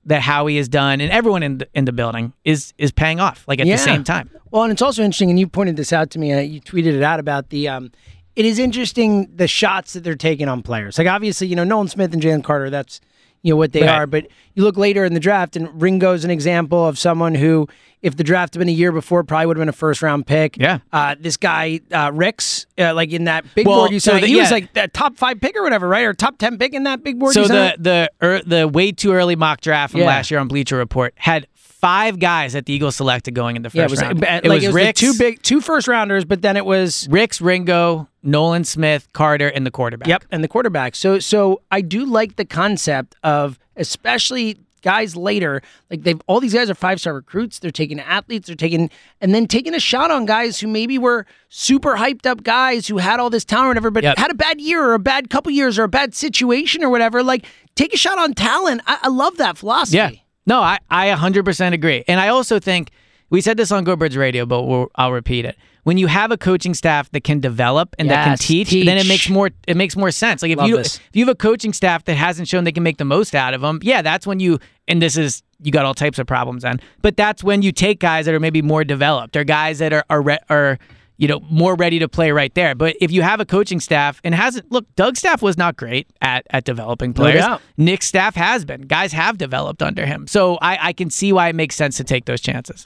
that 0.06 0.22
Howie 0.22 0.58
has 0.58 0.68
done 0.68 1.02
and 1.02 1.12
everyone 1.12 1.44
in 1.44 1.60
the, 1.60 1.68
in 1.74 1.86
the 1.86 1.92
building 1.92 2.34
is 2.44 2.74
is 2.78 2.92
paying 2.92 3.20
off 3.20 3.46
like 3.48 3.60
at 3.60 3.68
Yeah. 3.68 3.76
the 3.76 3.84
same 3.84 4.04
time. 4.04 4.30
Well, 4.52 4.64
and 4.64 4.72
it's 4.72 4.82
also 4.82 5.04
interesting, 5.04 5.30
and 5.30 5.40
you 5.40 5.48
pointed 5.48 5.76
this 5.78 5.94
out 5.94 6.10
to 6.12 6.20
me. 6.20 6.34
Uh, 6.34 6.40
you 6.40 6.60
tweeted 6.60 6.94
it 6.94 7.04
out 7.04 7.20
about 7.20 7.50
the. 7.50 7.68
Um, 7.70 7.92
it 8.36 8.46
is 8.46 8.58
interesting 8.58 9.30
the 9.36 9.48
shots 9.48 9.94
that 9.94 10.04
they're 10.04 10.16
taking 10.16 10.48
on 10.48 10.64
players. 10.64 10.98
Like 10.98 11.08
obviously, 11.08 11.48
you 11.48 11.56
know, 11.56 11.64
Nolan 11.64 11.88
Smith 11.90 12.14
and 12.14 12.22
Jalen 12.22 12.44
Carter. 12.44 12.70
That's 12.70 13.00
you 13.42 13.54
know 13.54 13.58
what 13.58 13.72
they 13.74 13.82
Right. 13.82 13.90
are. 13.90 14.08
But 14.08 14.28
you 14.56 14.64
look 14.64 14.78
later 14.78 15.06
in 15.06 15.14
the 15.14 15.20
draft, 15.20 15.56
and 15.56 15.82
Ringo's 15.82 16.24
an 16.26 16.32
example 16.32 16.86
of 16.88 16.98
someone 17.00 17.36
who, 17.36 17.68
if 18.02 18.16
the 18.18 18.24
draft 18.24 18.54
had 18.54 18.60
been 18.60 18.70
a 18.70 18.74
year 18.74 18.92
before, 18.92 19.24
probably 19.24 19.46
would 19.46 19.58
have 19.58 19.62
been 19.62 19.70
a 19.70 19.74
first 19.74 20.02
round 20.02 20.26
pick. 20.28 20.58
Yeah. 20.58 20.80
Uh, 20.92 21.16
this 21.20 21.38
guy 21.38 21.80
uh, 21.92 22.12
Ricks, 22.14 22.66
uh, 22.78 22.94
like 22.94 23.12
in 23.12 23.26
that 23.26 23.46
big 23.56 23.66
Well, 23.68 23.78
board 23.82 23.92
you 23.92 24.00
so 24.00 24.14
saw, 24.14 24.20
the- 24.20 24.28
he 24.28 24.36
was 24.36 24.52
like 24.52 24.74
the 24.74 24.88
top 24.90 25.18
five 25.18 25.40
pick 25.40 25.56
or 25.56 25.64
whatever, 25.64 25.88
right? 25.88 26.04
Or 26.06 26.14
top 26.14 26.38
ten 26.38 26.58
pick 26.58 26.74
in 26.74 26.84
that 26.84 27.04
big 27.04 27.20
board. 27.20 27.34
So 27.34 27.42
you 27.42 27.48
saw? 27.48 27.54
the 27.54 27.76
the 27.80 28.12
er, 28.26 28.42
the 28.46 28.68
way 28.68 28.92
too 28.92 29.14
early 29.14 29.36
mock 29.36 29.62
draft 29.62 29.92
from 29.92 30.02
Yeah. 30.02 30.08
last 30.08 30.30
year 30.32 30.40
on 30.40 30.48
Bleacher 30.50 30.76
Report 30.78 31.14
had 31.16 31.48
five 31.56 32.20
guys 32.20 32.52
that 32.52 32.66
the 32.66 32.74
Eagles 32.74 32.98
selected 32.98 33.34
going 33.34 33.56
in 33.56 33.62
the 33.62 33.70
first 33.70 33.76
yeah, 33.78 33.86
it 33.86 33.90
was, 33.90 34.02
round. 34.02 34.22
uh, 34.26 34.28
it 34.28 34.46
like, 34.50 34.56
was 34.58 34.64
it 34.66 34.68
was 34.68 34.76
Ricks, 34.76 35.00
two 35.00 35.14
big 35.18 35.42
two 35.42 35.62
first 35.62 35.88
rounders, 35.88 36.26
but 36.26 36.42
then 36.42 36.58
it 36.58 36.66
was 36.66 37.08
Ricks, 37.10 37.40
Ringo, 37.40 38.09
Nolan 38.24 38.64
Smith, 38.64 39.08
Carter, 39.14 39.48
and 39.48 39.66
the 39.66 39.72
quarterback. 39.72 40.08
Yep, 40.08 40.26
and 40.32 40.44
the 40.44 40.48
quarterback. 40.48 40.96
So 40.96 41.20
so 41.20 41.62
I 41.72 41.82
do 41.82 42.06
like 42.06 42.36
the 42.36 42.46
concept 42.46 43.16
of 43.24 43.58
especially 43.76 44.58
guys 44.82 45.14
later, 45.16 45.62
like 45.90 46.04
they've 46.04 46.22
all 46.28 46.40
these 46.40 46.54
guys 46.54 46.70
are 46.70 46.76
five 46.76 47.00
star 47.02 47.14
recruits. 47.14 47.60
They're 47.60 47.70
taking 47.72 48.00
athletes, 48.00 48.48
they're 48.48 48.56
taking 48.56 48.90
and 49.20 49.34
then 49.36 49.46
taking 49.48 49.74
a 49.74 49.80
shot 49.80 50.10
on 50.12 50.26
guys 50.26 50.60
who 50.60 50.68
maybe 50.68 50.98
were 50.98 51.26
super 51.50 51.96
hyped 51.98 52.26
up 52.26 52.44
guys 52.44 52.88
who 52.88 52.98
had 52.98 53.20
all 53.20 53.30
this 53.30 53.44
talent 53.46 53.66
or 53.66 53.70
whatever, 53.72 53.92
but 53.92 54.04
Yep. 54.04 54.18
had 54.18 54.32
a 54.32 54.36
bad 54.36 54.62
year 54.62 54.84
or 54.84 54.94
a 54.94 55.00
bad 55.00 55.30
couple 55.30 55.52
years 55.52 55.78
or 55.78 55.84
a 55.84 55.90
bad 55.90 56.14
situation 56.16 56.84
or 56.84 56.90
whatever. 56.90 57.24
Like 57.24 57.46
take 57.76 57.94
a 57.94 57.98
shot 57.98 58.18
on 58.18 58.34
talent. 58.34 58.82
I, 58.88 59.00
I 59.04 59.08
love 59.10 59.38
that 59.38 59.58
philosophy. 59.58 59.98
Yeah. 59.98 60.12
No, 60.46 60.62
I, 60.62 60.80
I 60.90 61.08
100% 61.10 61.74
agree. 61.74 62.04
And 62.08 62.20
I 62.20 62.30
also 62.30 62.58
think 62.60 62.90
we 63.30 63.42
said 63.42 63.58
this 63.58 63.72
on 63.72 63.84
Go 63.84 63.96
Birds 63.96 64.18
Radio, 64.18 64.46
but 64.46 64.64
we'll, 64.64 64.90
I'll 64.96 65.12
repeat 65.12 65.46
it. 65.46 65.58
When 65.84 65.98
you 65.98 66.08
have 66.08 66.32
a 66.32 66.38
coaching 66.38 66.74
staff 66.74 67.10
that 67.12 67.24
can 67.24 67.40
develop 67.40 67.96
and 67.98 68.10
that 68.10 68.24
can 68.24 68.32
Yes, 68.34 68.40
teach, 68.46 68.70
then 68.70 68.98
it 68.98 69.08
makes 69.08 69.30
more 69.30 69.50
it 69.68 69.76
makes 69.78 69.96
more 69.96 70.12
sense. 70.12 70.42
Like 70.42 70.52
if 70.52 70.58
Love 70.58 70.68
you 70.68 70.78
this. 70.78 70.98
if 70.98 71.16
you 71.16 71.26
have 71.26 71.32
a 71.32 71.36
coaching 71.36 71.74
staff 71.74 72.04
that 72.06 72.16
hasn't 72.16 72.48
shown 72.48 72.64
they 72.64 72.72
can 72.72 72.84
make 72.84 72.98
the 72.98 73.06
most 73.06 73.34
out 73.34 73.54
of 73.54 73.62
them, 73.62 73.80
yeah, 73.82 74.02
that's 74.02 74.28
when 74.28 74.40
you 74.40 74.60
and 74.88 75.02
this 75.02 75.18
is 75.18 75.42
you 75.62 75.72
got 75.72 75.86
all 75.86 75.94
types 75.96 76.20
of 76.20 76.28
problems 76.28 76.64
then. 76.64 76.80
But 77.02 77.18
that's 77.18 77.44
when 77.44 77.62
you 77.62 77.72
take 77.72 78.00
guys 78.00 78.26
that 78.26 78.36
are 78.36 78.40
maybe 78.40 78.62
more 78.62 78.84
developed 78.84 79.36
or 79.36 79.44
guys 79.44 79.80
that 79.80 79.94
are 79.94 80.04
are, 80.10 80.22
re- 80.22 80.38
are 80.50 80.78
you 81.18 81.28
know 81.28 81.40
more 81.50 81.76
ready 81.76 81.98
to 82.00 82.08
play 82.08 82.32
right 82.32 82.54
there. 82.54 82.76
But 82.76 82.96
if 83.02 83.10
you 83.12 83.22
have 83.24 83.40
a 83.40 83.46
coaching 83.46 83.80
staff 83.80 84.22
and 84.24 84.36
hasn't 84.36 84.72
look, 84.72 84.86
Doug's 84.96 85.20
staff 85.20 85.42
was 85.42 85.58
not 85.58 85.76
great 85.76 86.08
at 86.22 86.46
at 86.52 86.66
developing 86.66 87.14
players. 87.14 87.42
doubt. 87.42 87.62
Nick's 87.78 88.06
staff 88.06 88.36
has 88.36 88.64
been. 88.64 88.82
Guys 88.82 89.12
have 89.14 89.38
developed 89.38 89.82
under 89.82 90.06
him. 90.06 90.28
So 90.28 90.58
I, 90.62 90.90
I 90.90 90.94
can 90.94 91.10
see 91.10 91.34
why 91.34 91.48
it 91.50 91.56
makes 91.56 91.76
sense 91.76 91.98
to 91.98 92.04
take 92.04 92.26
those 92.26 92.42
chances. 92.42 92.86